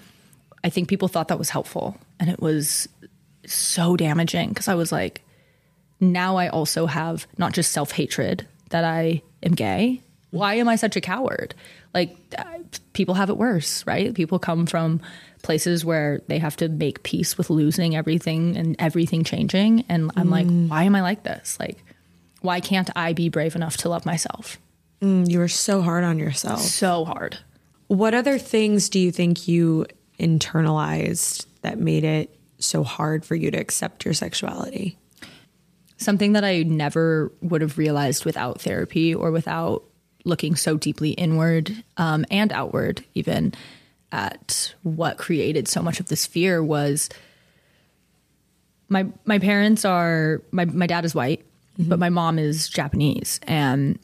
[0.65, 2.89] i think people thought that was helpful and it was
[3.47, 5.23] so damaging because i was like
[6.01, 10.97] now i also have not just self-hatred that i am gay why am i such
[10.97, 11.55] a coward?
[11.95, 12.17] Like
[12.93, 14.15] people have it worse right?
[14.15, 15.01] People come from
[15.43, 19.85] places where they have to make peace with losing everything and everything changing.
[19.89, 20.69] And i'm like mm.
[20.69, 21.59] why am i like this?
[21.61, 21.83] Like
[22.41, 24.59] why can't i be brave enough to love myself?
[25.01, 26.61] Mm, you were so hard on yourself.
[26.61, 27.39] so hard.
[27.89, 29.87] What other things do you think you
[30.19, 34.99] internalized that made it so hard for you to accept your sexuality?
[35.99, 39.85] something that I never would have realized without therapy or without
[40.27, 43.55] looking so deeply inward um, and outward, even
[44.13, 47.09] at what created so much of this fear was
[48.89, 51.45] my my parents are my my dad is white,
[51.79, 53.99] but my mom is Japanese, and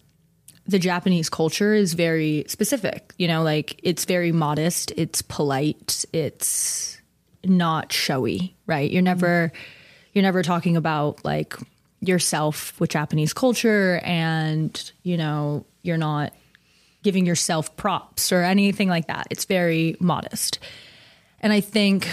[0.66, 3.14] the Japanese culture is very specific.
[3.18, 6.98] You know, like it's very modest, it's polite, it's
[7.44, 8.90] not showy, right?
[8.90, 9.52] You're never
[10.12, 11.56] you're never talking about like
[12.02, 16.32] yourself with Japanese culture and, you know, you're not
[17.02, 19.26] giving yourself props or anything like that.
[19.30, 20.58] It's very modest.
[21.40, 22.08] And I think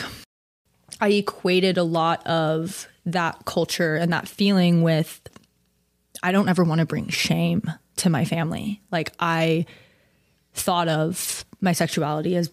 [1.01, 5.19] I equated a lot of that culture and that feeling with
[6.21, 8.81] I don't ever want to bring shame to my family.
[8.91, 9.65] Like I
[10.53, 12.51] thought of my sexuality as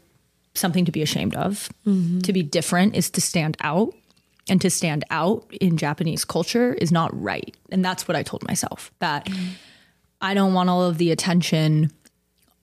[0.55, 1.68] something to be ashamed of.
[1.87, 2.20] Mm-hmm.
[2.20, 3.94] To be different is to stand out.
[4.48, 7.56] And to stand out in Japanese culture is not right.
[7.70, 9.54] And that's what I told myself that mm-hmm.
[10.20, 11.90] I don't want all of the attention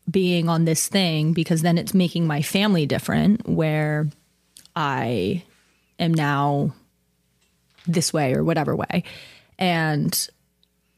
[0.09, 4.09] being on this thing because then it's making my family different where
[4.75, 5.43] I
[5.99, 6.73] am now
[7.87, 9.03] this way or whatever way.
[9.59, 10.27] And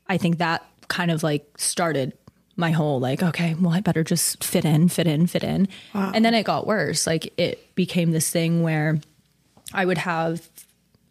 [0.08, 2.14] I think that kind of like started
[2.56, 5.68] my whole like, okay, well, I better just fit in, fit in, fit in.
[5.94, 6.12] Wow.
[6.14, 7.06] And then it got worse.
[7.06, 9.00] Like it became this thing where
[9.74, 10.48] I would have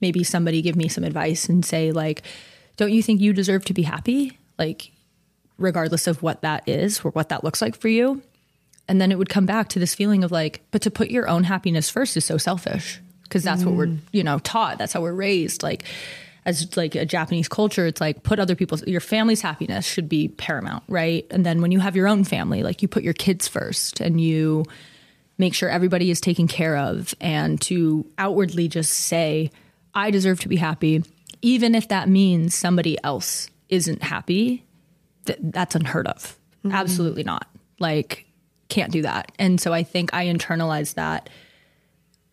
[0.04, 2.20] maybe somebody give me some advice and say, like,
[2.76, 4.38] don't you think you deserve to be happy?
[4.58, 4.92] Like,
[5.56, 8.20] regardless of what that is or what that looks like for you.
[8.86, 11.26] And then it would come back to this feeling of like, but to put your
[11.26, 13.66] own happiness first is so selfish because that's mm.
[13.66, 13.98] what we're, mm.
[14.12, 14.76] you know, taught.
[14.76, 15.62] That's how we're raised.
[15.62, 15.84] Like,
[16.44, 20.28] as like a Japanese culture, it's like put other people's your family's happiness should be
[20.28, 21.26] paramount, right?
[21.30, 24.20] And then when you have your own family, like you put your kids first and
[24.20, 24.64] you
[25.38, 29.50] make sure everybody is taken care of and to outwardly just say,
[29.94, 31.04] I deserve to be happy,
[31.42, 34.64] even if that means somebody else isn't happy,
[35.26, 36.38] th- that's unheard of.
[36.64, 36.72] Mm-hmm.
[36.72, 37.46] Absolutely not.
[37.78, 38.26] Like,
[38.68, 39.30] can't do that.
[39.38, 41.28] And so I think I internalized that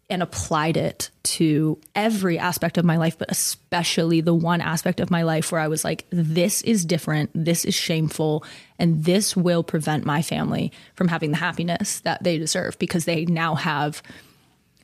[0.09, 5.09] and applied it to every aspect of my life, but especially the one aspect of
[5.09, 8.43] my life where I was like, this is different, this is shameful,
[8.77, 13.23] and this will prevent my family from having the happiness that they deserve because they
[13.25, 14.03] now have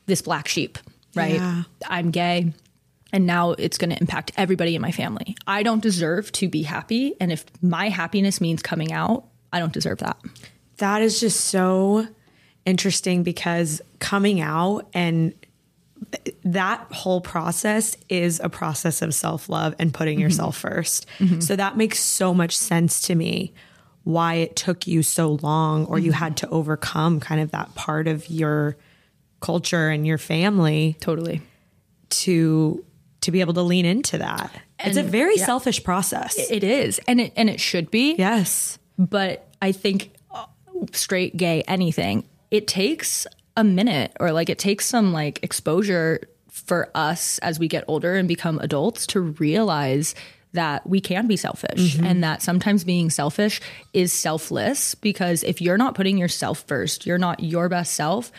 [0.05, 0.77] this black sheep,
[1.13, 1.35] right?
[1.35, 1.63] Yeah.
[1.89, 2.53] I'm gay.
[3.13, 5.35] And now it's going to impact everybody in my family.
[5.45, 7.15] I don't deserve to be happy.
[7.21, 10.17] And if my happiness means coming out, I don't deserve that.
[10.77, 12.07] That is just so
[12.65, 15.33] interesting because coming out and
[16.43, 20.23] that whole process is a process of self love and putting mm-hmm.
[20.23, 21.39] yourself 1st mm-hmm.
[21.39, 23.53] So that makes so much sense to me
[24.03, 26.05] why it took you so long or mm-hmm.
[26.05, 28.77] you had to overcome kind of that part of your
[29.41, 30.97] culture and your family.
[30.99, 31.41] Totally.
[32.09, 32.85] To
[33.21, 34.51] to be able to lean into that.
[34.79, 36.37] And it's a very yeah, selfish process.
[36.37, 36.99] It is.
[37.07, 38.15] And it and it should be.
[38.15, 38.79] Yes.
[38.97, 40.45] But I think uh,
[40.93, 46.89] straight gay anything it takes a minute or like it takes some like exposure for
[46.95, 50.15] us as we get older and become adults to realize
[50.53, 52.05] that we can be selfish mm-hmm.
[52.05, 53.61] and that sometimes being selfish
[53.93, 58.31] is selfless because if you're not putting yourself first, you're not your best self,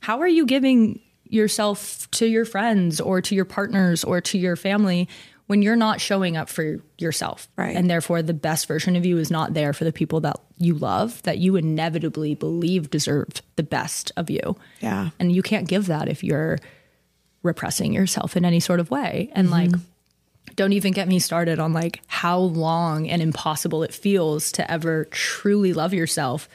[0.00, 4.56] how are you giving yourself to your friends or to your partners or to your
[4.56, 5.08] family
[5.48, 7.48] when you're not showing up for yourself.
[7.56, 7.74] Right.
[7.74, 10.74] And therefore, the best version of you is not there for the people that you
[10.74, 14.56] love, that you inevitably believe deserve the best of you.
[14.80, 15.10] Yeah.
[15.18, 16.58] And you can't give that if you're
[17.42, 19.30] repressing yourself in any sort of way.
[19.32, 19.72] And mm-hmm.
[19.72, 19.80] like,
[20.54, 25.06] don't even get me started on like how long and impossible it feels to ever
[25.06, 26.48] truly love yourself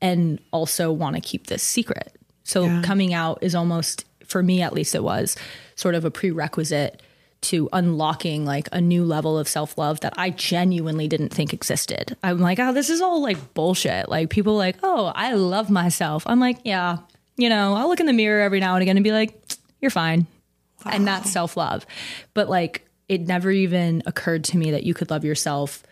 [0.00, 2.16] and also want to keep this secret.
[2.44, 2.82] So yeah.
[2.82, 5.36] coming out is almost, for me at least, it was
[5.74, 7.02] sort of a prerequisite
[7.44, 12.16] to unlocking like a new level of self love that I genuinely didn't think existed.
[12.22, 14.08] I'm like, oh, this is all like bullshit.
[14.08, 16.22] Like people like, oh, I love myself.
[16.26, 16.98] I'm like, yeah,
[17.36, 19.38] you know, I'll look in the mirror every now and again and be like,
[19.80, 20.26] you're fine.
[20.84, 20.92] Wow.
[20.94, 21.86] And that's self love.
[22.32, 25.82] But like, it never even occurred to me that you could love yourself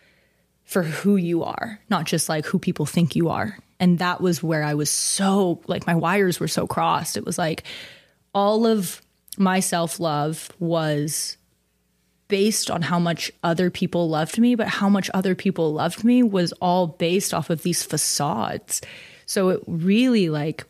[0.64, 3.58] for who you are, not just like who people think you are.
[3.82, 7.16] And that was where I was so like, my wires were so crossed.
[7.16, 7.64] It was like
[8.32, 9.02] all of
[9.36, 11.36] my self love was
[12.28, 16.22] based on how much other people loved me, but how much other people loved me
[16.22, 18.82] was all based off of these facades.
[19.26, 20.64] So it really like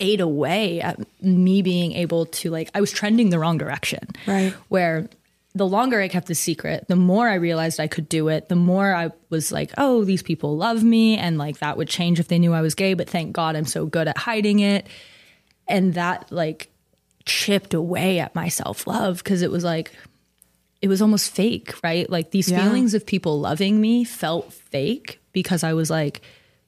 [0.00, 4.08] ate away at me being able to like I was trending the wrong direction.
[4.26, 4.54] Right.
[4.70, 5.10] Where
[5.54, 8.56] the longer I kept the secret, the more I realized I could do it, the
[8.56, 11.18] more I was like, oh, these people love me.
[11.18, 13.66] And like that would change if they knew I was gay, but thank God I'm
[13.66, 14.86] so good at hiding it.
[15.68, 16.70] And that like
[17.26, 19.92] chipped away at my self love because it was like,
[20.80, 22.08] it was almost fake, right?
[22.08, 22.62] Like these yeah.
[22.62, 26.22] feelings of people loving me felt fake because I was like,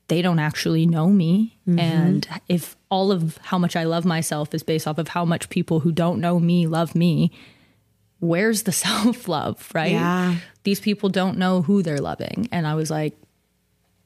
[0.09, 1.57] they don't actually know me.
[1.67, 1.79] Mm-hmm.
[1.79, 5.49] And if all of how much I love myself is based off of how much
[5.49, 7.33] people who don't know me love me,
[8.25, 9.93] where's the self love, right?
[9.93, 10.37] Yeah.
[10.65, 12.49] These people don't know who they're loving.
[12.51, 13.15] And I was like,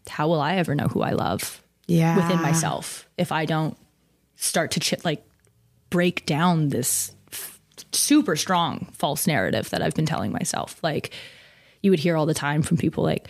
[0.09, 2.17] how will I ever know who I love yeah.
[2.17, 3.77] within myself if I don't
[4.37, 5.25] start to ch- like
[5.91, 7.13] break down this
[7.93, 10.79] super strong false narrative that I've been telling myself.
[10.83, 11.13] Like
[11.83, 13.29] you would hear all the time from people like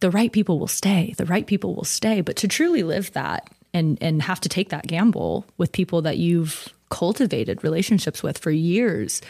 [0.00, 1.14] the right people will stay.
[1.16, 2.20] The right people will stay.
[2.20, 6.18] But to truly live that and and have to take that gamble with people that
[6.18, 9.20] you've cultivated relationships with for years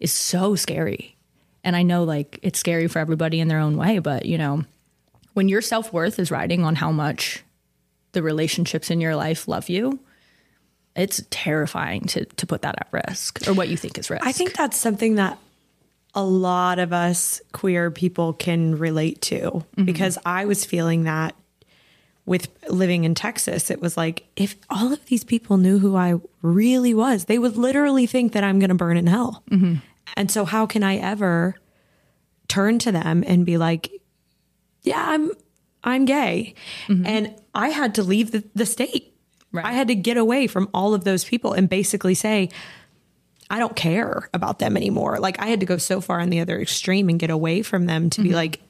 [0.00, 1.16] is so scary.
[1.62, 4.64] And I know like it's scary for everybody in their own way, but you know,
[5.32, 7.42] when your self-worth is riding on how much
[8.12, 9.98] the relationships in your life love you,
[10.94, 14.24] it's terrifying to to put that at risk or what you think is risk.
[14.24, 15.38] I think that's something that
[16.14, 19.84] a lot of us queer people can relate to mm-hmm.
[19.84, 21.34] because I was feeling that
[22.26, 23.70] with living in Texas.
[23.70, 27.56] It was like if all of these people knew who I really was, they would
[27.56, 29.42] literally think that I'm going to burn in hell.
[29.50, 29.76] Mm-hmm.
[30.16, 31.56] And so how can I ever
[32.48, 33.90] turn to them and be like,
[34.82, 35.30] "Yeah, I'm
[35.82, 36.54] I'm gay."
[36.88, 37.06] Mm-hmm.
[37.06, 39.14] And I had to leave the, the state.
[39.52, 39.64] Right.
[39.64, 42.48] I had to get away from all of those people and basically say,
[43.48, 45.20] I don't care about them anymore.
[45.20, 47.86] Like I had to go so far on the other extreme and get away from
[47.86, 48.30] them to mm-hmm.
[48.30, 48.60] be like,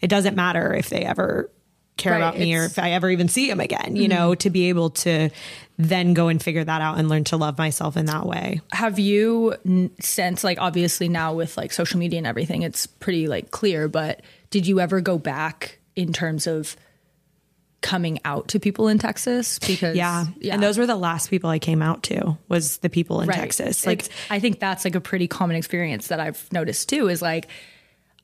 [0.00, 1.50] it doesn't matter if they ever
[1.96, 4.18] care right, about me or if I ever even see him again, you mm-hmm.
[4.18, 5.30] know, to be able to
[5.78, 8.60] then go and figure that out and learn to love myself in that way.
[8.72, 9.56] Have you
[10.00, 14.22] since like obviously now with like social media and everything, it's pretty like clear, but
[14.50, 16.76] did you ever go back in terms of
[17.82, 20.26] coming out to people in Texas because yeah.
[20.38, 20.54] yeah.
[20.54, 23.38] And those were the last people I came out to was the people in right.
[23.38, 23.86] Texas.
[23.86, 27.22] Like it's, I think that's like a pretty common experience that I've noticed too is
[27.22, 27.48] like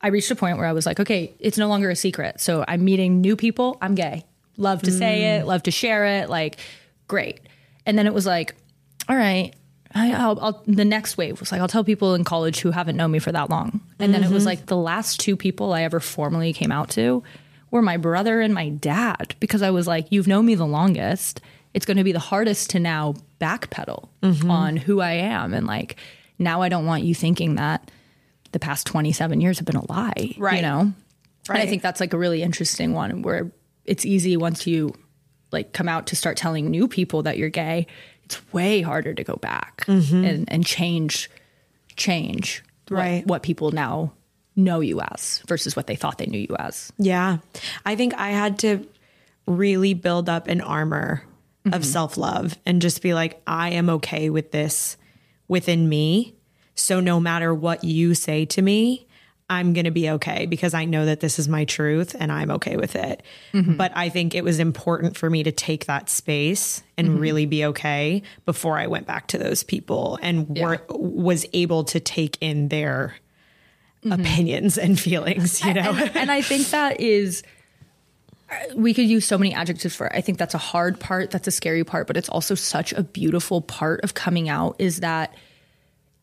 [0.07, 2.41] I reached a point where I was like, okay, it's no longer a secret.
[2.41, 3.77] So I'm meeting new people.
[3.83, 4.25] I'm gay.
[4.57, 4.99] Love to mm.
[4.99, 6.61] say it, love to share it, like
[7.09, 7.41] great.
[7.85, 8.55] And then it was like,
[9.09, 9.53] all right,
[9.97, 13.11] I, will the next wave was like, I'll tell people in college who haven't known
[13.11, 13.81] me for that long.
[13.99, 14.13] And mm-hmm.
[14.13, 14.51] then it was mm-hmm.
[14.51, 17.25] like the last two people I ever formally came out to
[17.73, 21.41] were my brother and my dad because I was like, you've known me the longest.
[21.75, 24.51] It's going to be the hardest to now backpedal mm-hmm.
[24.53, 25.53] on who I am.
[25.53, 25.97] And like,
[26.39, 27.91] now I don't want you thinking that
[28.57, 30.35] the past 27 years have been a lie.
[30.39, 30.57] Right.
[30.57, 30.93] You know?
[31.47, 31.57] Right.
[31.57, 33.53] And I think that's like a really interesting one where
[33.85, 34.95] it's easy once you
[35.53, 37.87] like come out to start telling new people that you're gay.
[38.25, 40.25] It's way harder to go back mm-hmm.
[40.25, 41.31] and, and change,
[41.97, 43.19] change right.
[43.19, 44.15] what, what people now
[44.57, 46.91] know you as versus what they thought they knew you as.
[46.97, 47.39] Yeah.
[47.85, 48.89] I think I had to
[49.47, 51.23] really build up an armor
[51.67, 51.75] mm-hmm.
[51.75, 54.97] of self love and just be like, I am okay with this
[55.47, 56.36] within me.
[56.77, 59.07] So no matter what you say to me,
[59.49, 62.51] I'm going to be okay because I know that this is my truth and I'm
[62.53, 63.23] okay with it.
[63.53, 63.77] Mm-hmm.
[63.77, 67.19] But I think it was important for me to take that space and mm-hmm.
[67.19, 70.67] really be okay before I went back to those people and yeah.
[70.67, 73.15] were, was able to take in their
[74.05, 74.21] mm-hmm.
[74.21, 75.93] opinions and feelings, you know?
[75.93, 77.45] And, and I think that is
[78.75, 80.13] we could use so many adjectives for it.
[80.15, 83.03] I think that's a hard part, that's a scary part, but it's also such a
[83.03, 85.35] beautiful part of coming out is that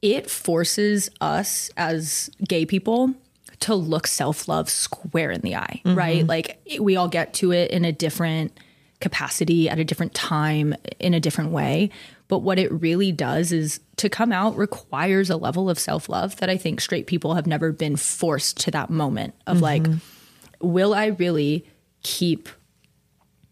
[0.04, 3.14] it forces us as gay people
[3.62, 5.98] to look self-love square in the eye, mm-hmm.
[5.98, 6.28] right?
[6.28, 8.60] Like we all get to it in a different
[9.00, 11.90] capacity at a different time in a different way.
[12.28, 16.36] But what it really does is to come out requires a level of self love
[16.38, 19.64] that I think straight people have never been forced to that moment of mm-hmm.
[19.64, 19.88] like,
[20.60, 21.66] will I really
[22.04, 22.50] keep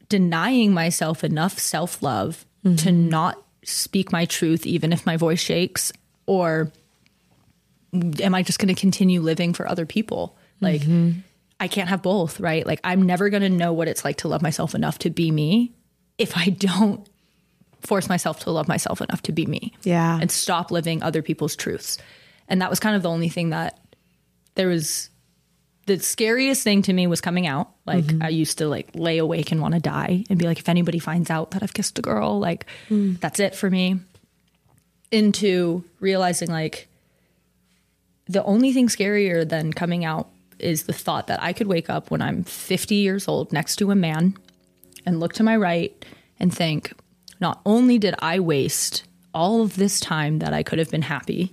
[0.09, 2.75] denying myself enough self love mm-hmm.
[2.75, 5.93] to not speak my truth, even if my voice shakes?
[6.31, 6.71] Or
[8.21, 10.37] am I just going to continue living for other people?
[10.61, 11.19] Like, mm-hmm.
[11.59, 12.65] I can't have both, right?
[12.65, 15.29] Like, I'm never going to know what it's like to love myself enough to be
[15.29, 15.73] me
[16.17, 17.05] if I don't
[17.81, 19.73] force myself to love myself enough to be me.
[19.83, 20.17] Yeah.
[20.21, 21.97] And stop living other people's truths.
[22.47, 23.77] And that was kind of the only thing that
[24.55, 25.09] there was
[25.85, 27.71] the scariest thing to me was coming out.
[27.85, 28.23] Like mm-hmm.
[28.23, 30.99] I used to like lay awake and want to die and be like, if anybody
[30.99, 33.19] finds out that I've kissed a girl, like mm.
[33.19, 33.99] that's it for me.
[35.12, 36.88] Into realizing like
[38.28, 42.12] the only thing scarier than coming out is the thought that I could wake up
[42.12, 44.38] when I'm 50 years old next to a man
[45.06, 46.06] and look to my right
[46.39, 46.93] and think,
[47.39, 51.52] not only did I waste all of this time that I could have been happy,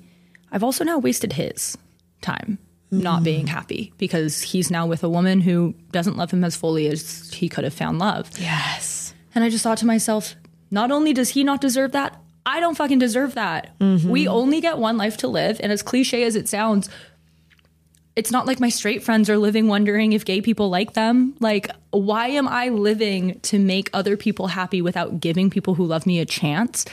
[0.52, 1.76] I've also now wasted his
[2.20, 2.58] time
[2.92, 3.02] mm.
[3.02, 6.86] not being happy because he's now with a woman who doesn't love him as fully
[6.86, 8.30] as he could have found love.
[8.38, 9.14] Yes.
[9.34, 10.34] And I just thought to myself,
[10.70, 13.78] not only does he not deserve that, I don't fucking deserve that.
[13.78, 14.08] Mm-hmm.
[14.08, 15.60] We only get one life to live.
[15.62, 16.88] And as cliche as it sounds,
[18.16, 21.36] it's not like my straight friends are living wondering if gay people like them.
[21.40, 26.06] Like, why am I living to make other people happy without giving people who love
[26.06, 26.84] me a chance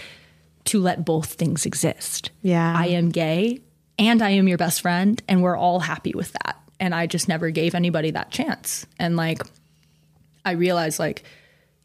[0.66, 2.32] to let both things exist?
[2.42, 2.74] Yeah.
[2.76, 3.62] I am gay
[3.98, 6.60] and I am your best friend, and we're all happy with that.
[6.82, 8.86] And I just never gave anybody that chance.
[9.00, 9.42] And like,
[10.44, 11.24] I realized, like,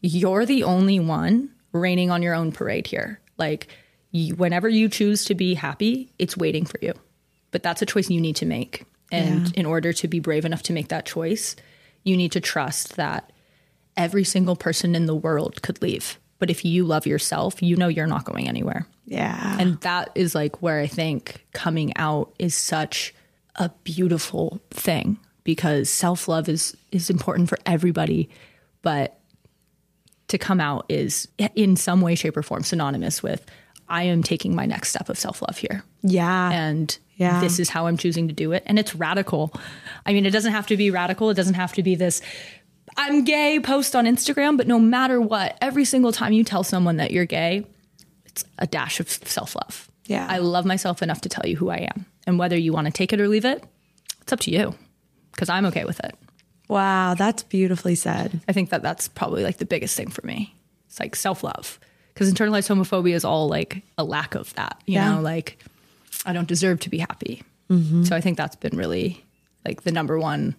[0.01, 3.20] you're the only one raining on your own parade here.
[3.41, 3.67] Like,
[4.11, 6.93] you, whenever you choose to be happy, it's waiting for you.
[7.51, 8.85] But that's a choice you need to make.
[9.11, 9.53] And yeah.
[9.59, 11.57] in order to be brave enough to make that choice,
[12.03, 13.31] you need to trust that
[13.97, 16.17] every single person in the world could leave.
[16.39, 18.87] But if you love yourself, you know you're not going anywhere.
[19.05, 19.57] Yeah.
[19.59, 23.13] And that is like where I think coming out is such
[23.57, 28.29] a beautiful thing because self-love is is important for everybody,
[28.81, 29.19] but
[30.31, 33.45] to come out is in some way shape or form synonymous with
[33.87, 35.83] I am taking my next step of self-love here.
[36.01, 36.49] yeah.
[36.51, 37.39] And Yeah.
[37.41, 39.53] this is how I'm choosing to do it and it's radical.
[40.05, 41.29] I mean, it doesn't have to be radical.
[41.29, 42.21] It doesn't have to be this
[42.97, 46.97] I'm gay post on Instagram, but no matter what, every single time you tell someone
[46.97, 47.65] that you're gay,
[48.25, 49.89] it's a dash of self love.
[50.07, 50.25] Yeah.
[50.29, 52.05] I love myself enough to tell you who I am.
[52.27, 53.63] And whether you want to take it or leave it,
[54.21, 54.75] it's up to you
[55.31, 56.15] because I'm okay with it.
[56.71, 57.13] Wow.
[57.13, 58.41] That's beautifully said.
[58.47, 60.55] I think that that's probably like the biggest thing for me.
[60.87, 61.79] It's like self love
[62.13, 65.15] because internalized homophobia is all like a lack of that, you Yeah.
[65.15, 65.63] know, like
[66.25, 67.43] I don't deserve to be happy.
[67.69, 68.03] Mm-hmm.
[68.03, 69.23] So I think that's been really
[69.65, 70.55] like the number one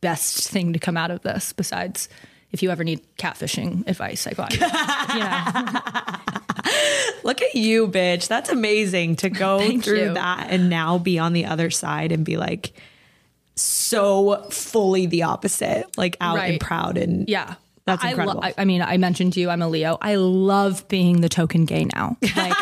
[0.00, 2.08] best thing to come out of this besides
[2.50, 4.60] if you ever need catfishing advice, I got you.
[7.24, 8.28] Look at you, bitch.
[8.28, 10.14] That's amazing to go through you.
[10.14, 12.72] that and now be on the other side and be like
[13.60, 17.54] so fully the opposite, like out and proud and yeah.
[17.84, 18.44] That's I lo- incredible.
[18.44, 19.96] I, I mean, I mentioned to you, I'm a Leo.
[20.02, 22.16] I love being the token gay now.
[22.36, 22.54] Like,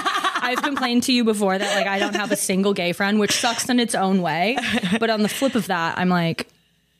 [0.42, 3.32] I've complained to you before that like I don't have a single gay friend, which
[3.32, 4.56] sucks in its own way.
[5.00, 6.48] But on the flip of that, I'm like,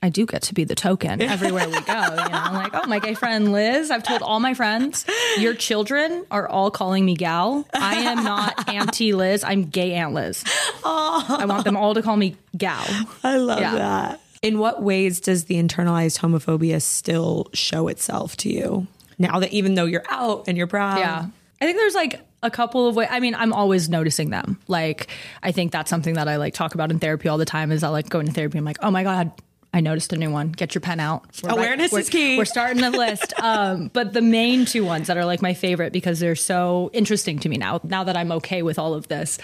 [0.06, 1.92] I do get to be the token everywhere we go.
[2.00, 3.90] You know, I'm like, oh, my gay friend Liz.
[3.90, 5.04] I've told all my friends,
[5.38, 7.66] your children are all calling me gal.
[7.74, 9.42] I am not Auntie Liz.
[9.42, 10.44] I'm gay Aunt Liz.
[10.84, 12.86] I want them all to call me gal.
[13.24, 13.74] I love Yeah.
[13.74, 14.20] that.
[14.42, 18.86] In what ways does the internalized homophobia still show itself to you
[19.18, 20.98] now that even though you're out and you're proud?
[20.98, 21.26] Yeah.
[21.60, 23.08] I think there's like a couple of ways.
[23.10, 24.60] I mean, I'm always noticing them.
[24.68, 25.08] Like,
[25.42, 27.82] I think that's something that I like talk about in therapy all the time is
[27.82, 28.58] I like go into therapy.
[28.58, 29.32] I'm like, oh my God,
[29.76, 30.52] I noticed a new one.
[30.52, 31.26] Get your pen out.
[31.42, 32.38] We're Awareness we're- is key.
[32.38, 33.34] We're starting the list.
[33.42, 37.38] um, but the main two ones that are like my favorite because they're so interesting
[37.40, 39.38] to me now, now that I'm okay with all of this,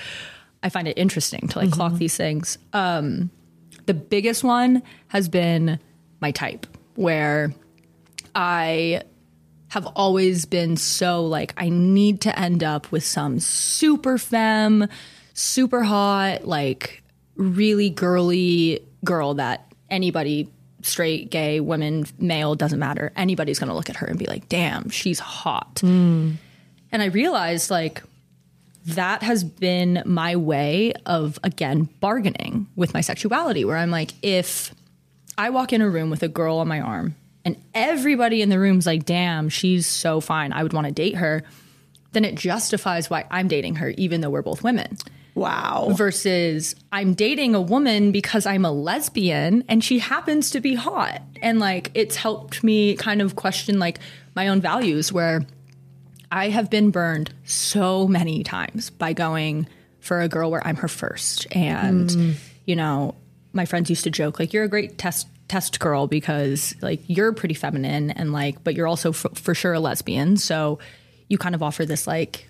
[0.62, 1.74] I find it interesting to like Mm-hmm.
[1.74, 2.56] clock these things.
[2.72, 3.30] Um,
[3.84, 5.78] the biggest one has been
[6.20, 7.52] my type, where
[8.34, 9.02] I
[9.68, 14.88] have always been so like I need to end up with some super femme,
[15.34, 17.02] super hot, like
[17.36, 20.48] really girly girl that anybody
[20.82, 23.12] straight, gay, women, male doesn't matter.
[23.14, 25.80] Anybody's going to look at her and be like, "Damn, she's hot."
[26.90, 28.02] And I realized like
[28.86, 34.74] that has been my way of again bargaining with my sexuality where I'm like if
[35.38, 37.14] I walk in a room with a girl on my arm
[37.44, 40.52] and everybody in the room's like, damn, she's so fine.
[40.52, 41.42] I would want to date her.
[42.12, 44.98] Then it justifies why I'm dating her, even though we're both women.
[45.34, 45.90] Wow.
[45.92, 51.22] Versus I'm dating a woman because I'm a lesbian and she happens to be hot.
[51.40, 53.98] And like it's helped me kind of question like
[54.34, 55.46] my own values where
[56.30, 59.66] I have been burned so many times by going
[60.00, 61.46] for a girl where I'm her first.
[61.54, 62.30] And, hmm.
[62.66, 63.14] you know,
[63.52, 67.30] my friends used to joke, like, you're a great test test girl because like you're
[67.34, 70.38] pretty feminine and like, but you're also f- for sure a lesbian.
[70.38, 70.78] So
[71.28, 72.48] you kind of offer this like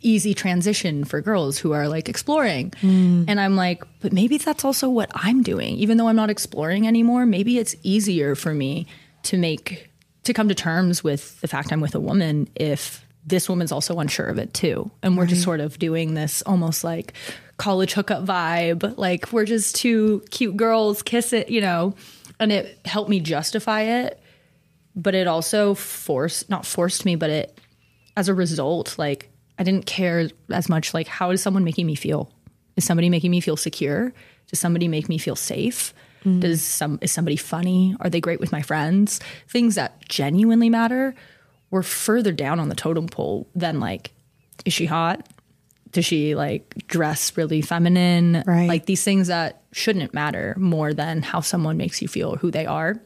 [0.00, 2.70] easy transition for girls who are like exploring.
[2.82, 3.26] Mm.
[3.28, 5.76] And I'm like, but maybe that's also what I'm doing.
[5.76, 8.86] Even though I'm not exploring anymore, maybe it's easier for me
[9.24, 9.90] to make
[10.24, 13.98] to come to terms with the fact I'm with a woman if this woman's also
[13.98, 14.90] unsure of it too.
[15.02, 17.14] And we're just sort of doing this almost like
[17.56, 18.96] college hookup vibe.
[18.96, 21.94] Like we're just two cute girls kiss it, you know.
[22.38, 24.20] And it helped me justify it,
[24.96, 27.58] but it also forced not forced me, but it
[28.16, 29.29] as a result, like
[29.60, 32.32] I didn't care as much like how is someone making me feel?
[32.76, 34.14] Is somebody making me feel secure?
[34.48, 35.92] Does somebody make me feel safe?
[36.24, 36.40] Mm.
[36.40, 37.94] Does some is somebody funny?
[38.00, 39.20] Are they great with my friends?
[39.48, 41.14] Things that genuinely matter
[41.70, 44.12] were further down on the totem pole than like
[44.64, 45.28] is she hot?
[45.92, 48.42] Does she like dress really feminine?
[48.46, 48.66] Right.
[48.66, 52.64] Like these things that shouldn't matter more than how someone makes you feel, who they
[52.64, 52.96] are.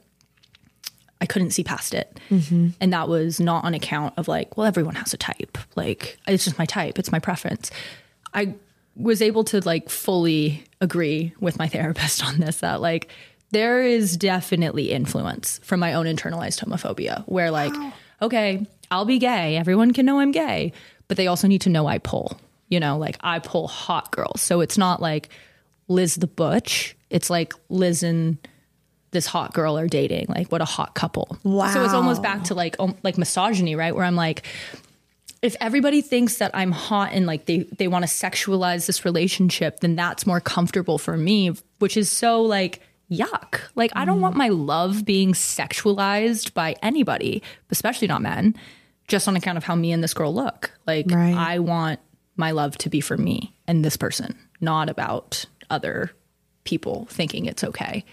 [1.25, 2.21] I couldn't see past it.
[2.29, 2.69] Mm-hmm.
[2.83, 5.57] And that was not on account of like, well, everyone has a type.
[5.75, 7.71] Like, it's just my type, it's my preference.
[8.35, 8.53] I
[8.95, 13.11] was able to like fully agree with my therapist on this that like,
[13.53, 17.73] there is definitely influence from my own internalized homophobia where like,
[18.21, 19.57] okay, I'll be gay.
[19.57, 20.75] Everyone can know I'm gay,
[21.09, 24.43] but they also need to know I pull, you know, like I pull hot girls.
[24.43, 25.31] So it's not like
[25.89, 26.95] Liz the Butch.
[27.09, 28.37] It's like Liz and
[29.15, 30.27] this hot girl are dating.
[30.29, 31.39] Like what a hot couple.
[31.43, 31.69] Wow.
[31.73, 33.95] So it's almost back to like um, like misogyny, right?
[33.95, 34.43] Where I'm like,
[35.41, 39.81] if everybody thinks that I'm hot and like they they want to sexualize this relationship,
[39.81, 43.61] then that's more comfortable for me, which is so like yuck.
[43.75, 48.55] Like, I don't want my love being sexualized by anybody, especially not men,
[49.09, 50.73] just on account of how me and this girl look.
[50.87, 51.35] Like, Right.
[51.35, 52.01] I want
[52.37, 56.11] my love to be for me and this person, not about other
[56.65, 58.05] people thinking it's okay.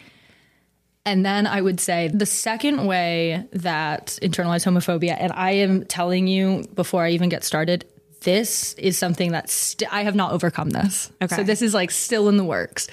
[1.06, 6.28] And then I would say the second way that internalized homophobia, and I am telling
[6.28, 7.86] you before I even get started,
[8.22, 11.12] this is something that st- I have not overcome this.
[11.22, 11.36] Okay.
[11.36, 12.88] So this is like still in the works.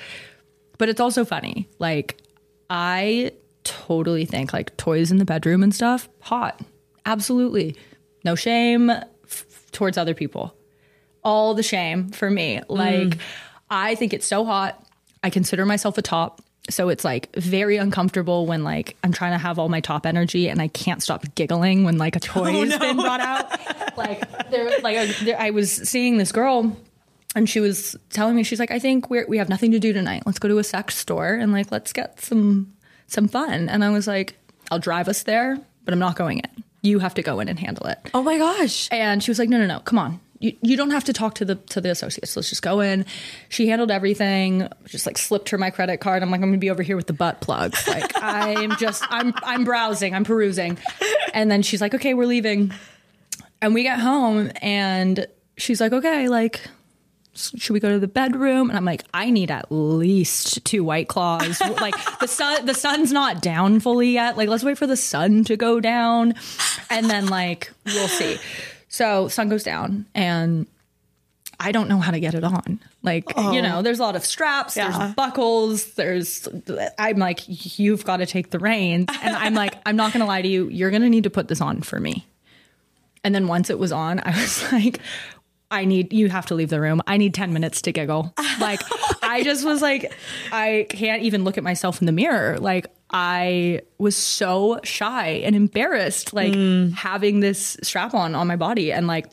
[0.79, 1.69] But it's also funny.
[1.79, 2.17] Like,
[2.71, 3.33] I
[3.65, 6.61] totally think like toys in the bedroom and stuff, hot.
[7.05, 7.77] Absolutely.
[8.25, 10.55] No shame f- towards other people.
[11.25, 12.63] All the shame for me.
[12.69, 13.21] Like, mm.
[13.69, 14.83] I think it's so hot.
[15.23, 16.41] I consider myself a top.
[16.69, 20.49] So it's like very uncomfortable when like I'm trying to have all my top energy
[20.49, 23.97] and I can't stop giggling when like a oh, toy has been brought out.
[23.97, 26.77] like there, like a, there, I was seeing this girl
[27.35, 29.93] and she was telling me she's like I think we're we have nothing to do
[29.93, 30.25] tonight.
[30.27, 32.75] Let's go to a sex store and like let's get some
[33.07, 33.69] some fun.
[33.69, 34.37] And I was like
[34.71, 36.65] I'll drive us there, but I'm not going in.
[36.83, 37.99] You have to go in and handle it.
[38.15, 38.89] Oh my gosh.
[38.93, 40.21] And she was like, no, no, no, come on.
[40.41, 42.37] You, you don't have to talk to the to the associates.
[42.37, 43.05] Let's just go in.
[43.49, 44.69] She handled everything.
[44.87, 46.23] Just like slipped her my credit card.
[46.23, 47.87] I'm like, I'm gonna be over here with the butt plugs.
[47.89, 50.15] Like I'm just I'm I'm browsing.
[50.15, 50.79] I'm perusing.
[51.35, 52.73] And then she's like, okay, we're leaving.
[53.61, 55.27] And we get home and
[55.57, 56.61] she's like, okay, like
[57.39, 58.69] should we go to the bedroom?
[58.69, 61.61] And I'm like, I need at least two white claws.
[61.61, 64.37] like the sun, the sun's not down fully yet.
[64.37, 66.35] Like let's wait for the sun to go down,
[66.91, 68.39] and then like we'll see.
[68.99, 70.67] So sun goes down, and
[71.61, 72.81] I don't know how to get it on.
[73.05, 73.61] Like you oh.
[73.61, 74.91] know, there's a lot of straps, Yeah.
[74.91, 76.49] there's buckles, there's.
[76.99, 80.43] I'm like, you've got to take the reins, and I'm like, I'm not gonna lie
[80.43, 80.69] to you.
[80.69, 82.27] You're gonna need to put this on for me.
[83.23, 84.99] And then once it was on, I was like,
[85.71, 87.01] I need, you have to leave the room.
[87.07, 88.35] I need 10 minutes to giggle.
[88.59, 88.81] Like,
[89.23, 90.13] I just was like,
[90.51, 92.59] I can't even look at myself in the mirror.
[92.59, 96.91] Like, I was so shy and embarrassed, like, hmm.
[96.91, 98.93] having this strap on on my body.
[98.93, 99.27] And like,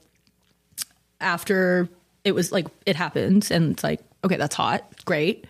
[1.19, 1.89] after
[2.23, 4.84] it was like, it happened, and it's like, okay, that's hot.
[5.05, 5.45] Great.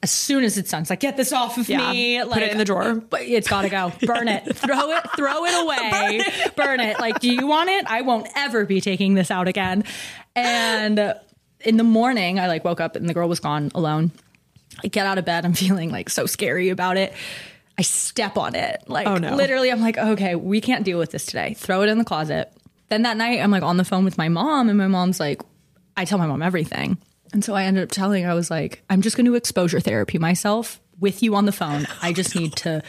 [0.00, 1.90] As soon as it's done, it's like, get this off of Yeah.
[1.90, 2.18] me.
[2.20, 2.94] Put Like, it in the drawer.
[2.94, 3.92] but it's got to go.
[4.02, 4.44] Burn it.
[4.56, 5.04] throw it.
[5.16, 6.22] Throw it away.
[6.56, 7.00] Burn it.
[7.00, 7.84] Like, do you want it?
[7.88, 9.82] I won't ever be taking this out again.
[10.36, 11.14] And
[11.64, 14.12] in the morning, I like woke up and the girl was gone alone.
[14.82, 15.44] I get out of bed.
[15.44, 17.12] I'm feeling like so scary about it.
[17.78, 18.82] I step on it.
[18.88, 19.36] Like, Oh, no.
[19.36, 21.54] literally, I'm like, okay, we can't deal with this today.
[21.54, 22.52] Throw it in the closet.
[22.88, 25.42] Then that night, I'm like on the phone with my mom, and my mom's like,
[25.96, 26.98] I tell my mom everything.
[27.32, 29.78] And so I ended up telling, her, I was like, I'm just going to exposure
[29.80, 31.86] therapy myself with you on the phone.
[32.02, 32.82] I just need to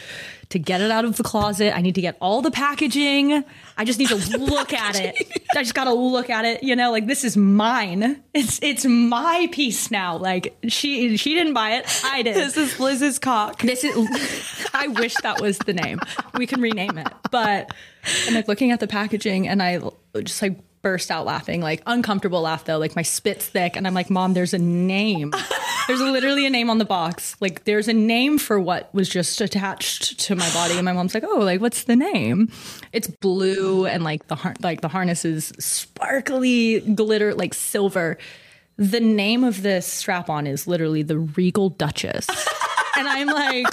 [0.50, 1.76] to get it out of the closet.
[1.76, 3.44] I need to get all the packaging.
[3.76, 5.14] I just need to look at it.
[5.56, 8.20] I just got to look at it, you know, like this is mine.
[8.34, 10.16] It's it's my piece now.
[10.16, 12.02] Like she she didn't buy it.
[12.04, 12.34] I did.
[12.34, 13.62] This is Liz's cock.
[13.62, 13.94] This is.
[14.74, 16.00] I wish that was the name.
[16.34, 17.08] We can rename it.
[17.30, 17.72] But
[18.26, 19.80] I'm like looking at the packaging, and I
[20.22, 22.78] just like burst out laughing, like uncomfortable laugh though.
[22.78, 25.32] Like my spit's thick, and I'm like, "Mom, there's a name.
[25.86, 27.36] There's literally a name on the box.
[27.40, 31.14] Like there's a name for what was just attached to my body." And my mom's
[31.14, 32.50] like, "Oh, like what's the name?"
[32.92, 38.18] It's blue, and like the har- like the harness is sparkly glitter, like silver.
[38.76, 42.26] The name of this strap on is literally the Regal Duchess.
[42.96, 43.66] and I'm like,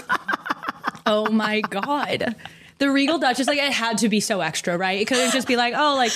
[1.06, 2.36] oh my God.
[2.80, 5.02] The Regal Duchess, like it had to be so extra, right?
[5.02, 6.12] It couldn't just be like, oh, like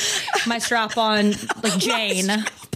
[0.45, 1.31] my strap on,
[1.63, 2.27] like Jane,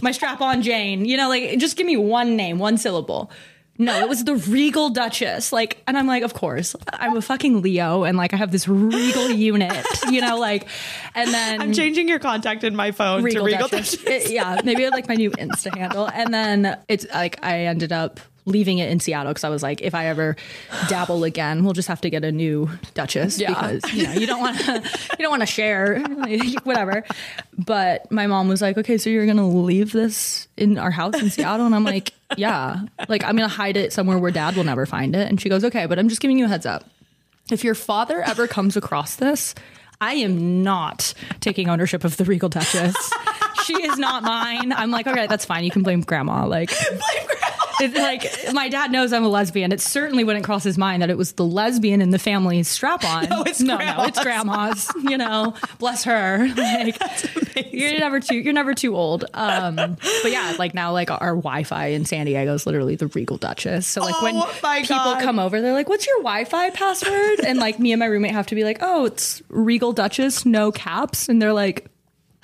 [0.02, 3.30] my strap on Jane, you know, like just give me one name, one syllable.
[3.78, 5.52] No, it was the Regal Duchess.
[5.52, 8.66] Like, and I'm like, of course, I'm a fucking Leo and like I have this
[8.66, 10.66] Regal unit, you know, like,
[11.14, 13.98] and then I'm changing your contact in my phone Regal to Regal Duchess.
[13.98, 14.26] Duchess.
[14.26, 16.08] It- yeah, maybe like my new Insta handle.
[16.08, 19.82] And then it's like I ended up leaving it in Seattle because I was like,
[19.82, 20.36] if I ever
[20.88, 23.48] dabble again, we'll just have to get a new Duchess Yeah.
[23.48, 24.74] because you know you don't want to
[25.18, 26.00] you don't want to share
[26.64, 27.04] whatever.
[27.58, 31.28] But my mom was like, okay, so you're gonna leave this in our house in
[31.30, 34.86] Seattle, and I'm like, yeah, like I'm gonna hide it somewhere where Dad will never
[34.86, 35.28] find it.
[35.28, 36.84] And she goes, okay, but I'm just giving you a heads up.
[37.50, 39.54] If your father ever comes across this,
[40.00, 42.94] I am not taking ownership of the Regal Duchess.
[43.64, 44.72] she is not mine.
[44.72, 45.64] I'm like, okay, that's fine.
[45.64, 46.46] You can blame grandma.
[46.46, 46.70] Like,
[47.80, 49.72] it's like my dad knows I'm a lesbian.
[49.72, 53.04] It certainly wouldn't cross his mind that it was the lesbian in the family's strap
[53.04, 53.26] on.
[53.30, 54.90] No, it's no, no, it's grandma's.
[55.02, 56.48] You know, bless her.
[57.56, 59.24] Like, you're never too you're never too old.
[59.32, 63.38] Um, but yeah, like now, like our Wi-Fi in San Diego is literally the Regal
[63.38, 63.86] Duchess.
[63.86, 65.22] So like when Oh my people God.
[65.22, 68.46] come over, they're like, "What's your Wi-Fi password?" And like me and my roommate have
[68.48, 71.88] to be like, "Oh, it's Regal Duchess, no caps." And they're like,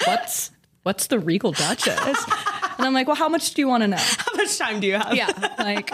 [0.07, 0.51] "What's
[0.83, 2.25] what's the Regal Duchess?"
[2.83, 4.89] And I'm like, "Well, how much do you want to know?" How much time do
[4.89, 5.15] you have?
[5.15, 5.91] Yeah, like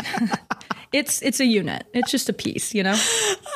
[0.93, 1.87] it's it's a unit.
[1.93, 2.97] It's just a piece, you know.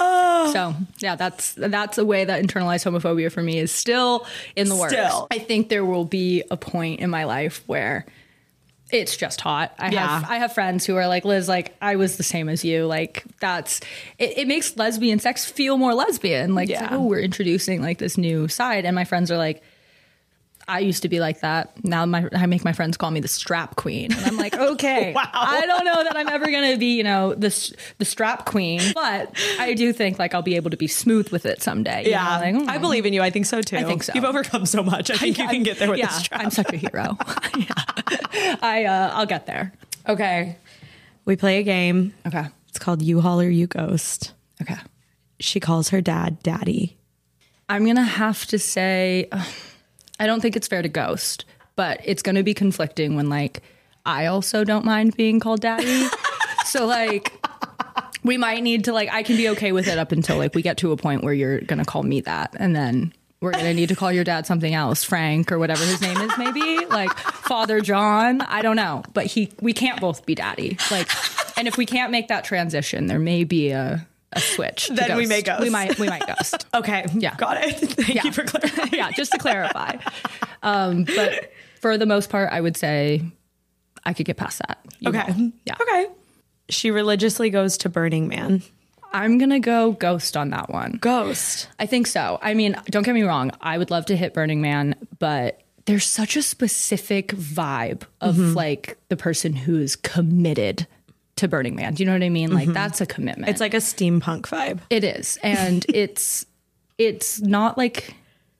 [0.01, 0.51] Oh.
[0.53, 4.77] So yeah, that's that's a way that internalized homophobia for me is still in the
[4.77, 4.93] works.
[4.93, 5.29] Still.
[5.31, 8.05] I think there will be a point in my life where
[8.91, 9.75] it's just hot.
[9.79, 10.07] I Yeah.
[10.21, 12.85] have I have friends who are like Liz, like I was the same as you.
[12.85, 13.81] Like that's
[14.19, 16.55] it, it makes lesbian sex feel more lesbian.
[16.55, 19.63] Like, it's like, oh, we're introducing like this new side, and my friends are like.
[20.69, 21.73] I used to be like that.
[21.85, 25.13] Now my I make my friends call me the strap queen, and I'm like, okay,
[25.13, 25.29] Wow.
[25.33, 29.37] I don't know that I'm ever gonna be, you know, the the strap queen, but
[29.59, 32.05] I do think like I'll be able to be smooth with it someday.
[32.05, 32.69] you know, like, mm.
[32.69, 33.23] I believe in you.
[33.23, 33.77] I think so too.
[33.77, 34.13] I think so.
[34.15, 35.11] You've overcome so much.
[35.11, 36.41] I think you can get there with yeah, this strap.
[36.43, 37.17] I'm such a hero.
[37.57, 38.57] yeah.
[38.63, 39.73] I uh, I'll get there.
[40.09, 40.57] Okay.
[41.25, 42.15] We play a game.
[42.27, 42.47] Okay.
[42.69, 44.33] It's called You Haul or You Ghost.
[44.61, 44.77] Okay.
[45.41, 46.97] She calls her dad daddy.
[47.69, 49.45] I'm gonna have to say, uh,
[50.23, 53.61] I don't think it's fair to ghost, but it's gonna be conflicting when like
[54.07, 56.07] I also don't mind being called daddy.
[56.65, 57.33] so like.
[58.25, 60.63] We might need to like I can be okay with it up until like we
[60.63, 63.89] get to a point where you're gonna call me that and then we're gonna need
[63.89, 67.81] to call your dad something else, Frank or whatever his name is, maybe like Father
[67.81, 68.43] John.
[68.43, 70.79] I don't know, but he we can't both be daddy.
[70.93, 71.09] Like,
[71.59, 74.89] and if we can't make that transition, there may be a a switch.
[74.89, 76.67] Then we may We might we might ghost.
[76.75, 77.07] Okay.
[77.15, 77.35] Yeah.
[77.37, 77.75] Got it.
[77.91, 78.25] Thank Yeah.
[78.25, 78.91] you for clarifying.
[78.93, 79.97] yeah, just to clarify.
[80.65, 83.23] Um, but for the most part, I would say
[84.05, 84.79] I could get past that.
[85.05, 85.33] Okay.
[85.33, 85.51] know?
[85.67, 85.75] Yeah.
[85.81, 86.07] Okay.
[86.69, 88.63] She religiously goes to Burning Man.
[89.13, 90.99] I'm gonna go ghost on that one.
[91.01, 91.69] Ghost.
[91.81, 92.39] I think so.
[92.41, 93.51] I mean, don't get me wrong.
[93.61, 98.55] I would love to hit Burning Man, but there's such a specific vibe of Mm-hmm.
[98.55, 100.87] like the person who is committed
[101.43, 101.95] to Burning Man.
[101.95, 102.53] Do you know what I mean?
[102.53, 103.43] Like that's a commitment.
[103.43, 103.51] Mm-hmm.
[103.51, 104.79] It's like a steampunk vibe.
[104.91, 105.39] It is.
[105.43, 106.47] And it's
[106.99, 108.15] it's not like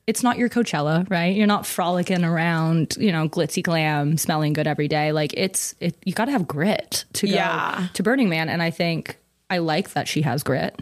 [0.05, 1.33] it's not your Coachella, right?
[1.35, 5.11] You're not frolicking around, you know, glitzy glam, smelling good every day.
[5.13, 7.87] Like it's it you got to have grit to go Yeah.
[7.93, 9.17] to Burning Man and I think
[9.49, 10.77] I like that she has grit.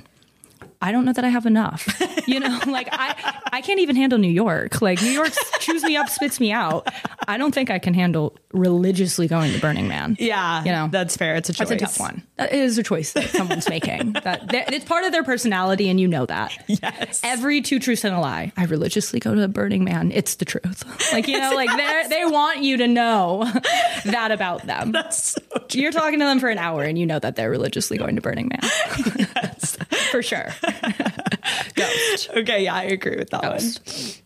[0.81, 1.87] I don't know that I have enough.
[2.27, 4.81] You know, like I I can't even handle New York.
[4.81, 6.87] Like New York chews me up, spits me out.
[7.27, 10.15] I don't think I can handle religiously going to Burning Man.
[10.19, 10.63] Yeah.
[10.63, 11.35] You know, That's fair.
[11.35, 11.69] It's a choice.
[11.69, 12.23] That's a tough one.
[12.37, 14.13] That is a choice that someone's making.
[14.13, 16.51] That it's part of their personality, and you know that.
[16.81, 17.21] Yes.
[17.23, 18.53] Every two truths and a lie.
[18.57, 20.11] I religiously go to Burning Man.
[20.11, 20.83] It's the truth.
[21.11, 23.43] Like you know, like they they want you to know
[24.05, 24.93] that about them.
[24.93, 25.41] That's so.
[25.73, 28.21] You're talking to them for an hour, and you know that they're religiously going to
[28.21, 29.50] Burning Man.
[30.11, 30.49] For sure.
[31.75, 32.29] Ghost.
[32.35, 32.63] Okay.
[32.65, 34.21] Yeah, I agree with that Ghost.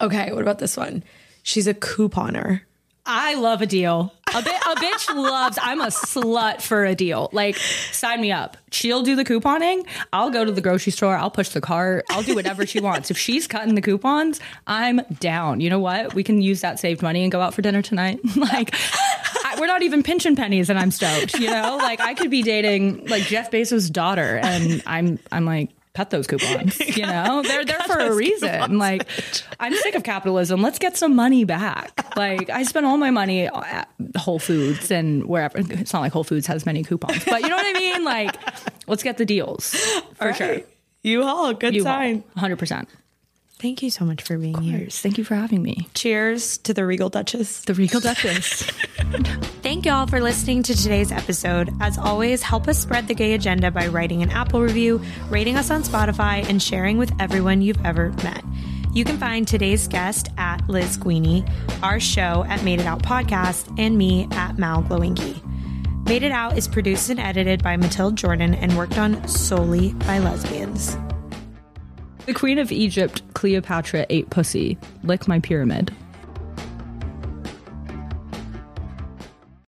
[0.00, 0.08] one.
[0.08, 0.32] Okay.
[0.32, 1.02] What about this one?
[1.42, 2.62] She's a couponer.
[3.06, 4.12] I love a deal.
[4.34, 5.58] A, bit, a bitch loves.
[5.60, 7.28] I'm a slut for a deal.
[7.32, 8.56] Like, sign me up.
[8.70, 9.86] She'll do the couponing.
[10.12, 11.16] I'll go to the grocery store.
[11.16, 12.04] I'll push the cart.
[12.10, 13.10] I'll do whatever she wants.
[13.10, 15.60] If she's cutting the coupons, I'm down.
[15.60, 16.14] You know what?
[16.14, 18.20] We can use that saved money and go out for dinner tonight.
[18.36, 18.72] like,
[19.44, 21.38] I, we're not even pinching pennies, and I'm stoked.
[21.38, 25.70] You know, like I could be dating like Jeff Bezos' daughter, and I'm I'm like.
[25.94, 26.78] Cut those coupons.
[26.96, 28.78] You know, they're there for a reason.
[28.78, 29.06] Like,
[29.58, 30.62] I'm sick of capitalism.
[30.62, 32.16] Let's get some money back.
[32.16, 35.58] Like, I spend all my money at Whole Foods and wherever.
[35.58, 38.04] It's not like Whole Foods has many coupons, but you know what I mean.
[38.04, 38.36] Like,
[38.86, 39.74] let's get the deals
[40.14, 40.60] for sure.
[41.02, 41.54] You haul.
[41.54, 42.20] Good You sign.
[42.34, 42.86] 100.
[43.60, 44.86] Percent Thank you so much for being here.
[44.90, 45.86] Thank you for having me.
[45.94, 47.62] Cheers to the Regal Duchess.
[47.66, 48.62] The Regal Duchess.
[49.62, 51.70] Thank y'all for listening to today's episode.
[51.78, 55.70] As always, help us spread the gay agenda by writing an Apple review, rating us
[55.70, 58.42] on Spotify, and sharing with everyone you've ever met.
[58.94, 61.46] You can find today's guest at Liz Guine,
[61.82, 65.38] our show at Made It Out Podcast, and me at Mal Glowinky.
[66.06, 70.18] Made It Out is produced and edited by Matilda Jordan and worked on solely by
[70.18, 70.96] lesbians.
[72.26, 74.78] The Queen of Egypt, Cleopatra, ate pussy.
[75.02, 75.94] Lick my pyramid.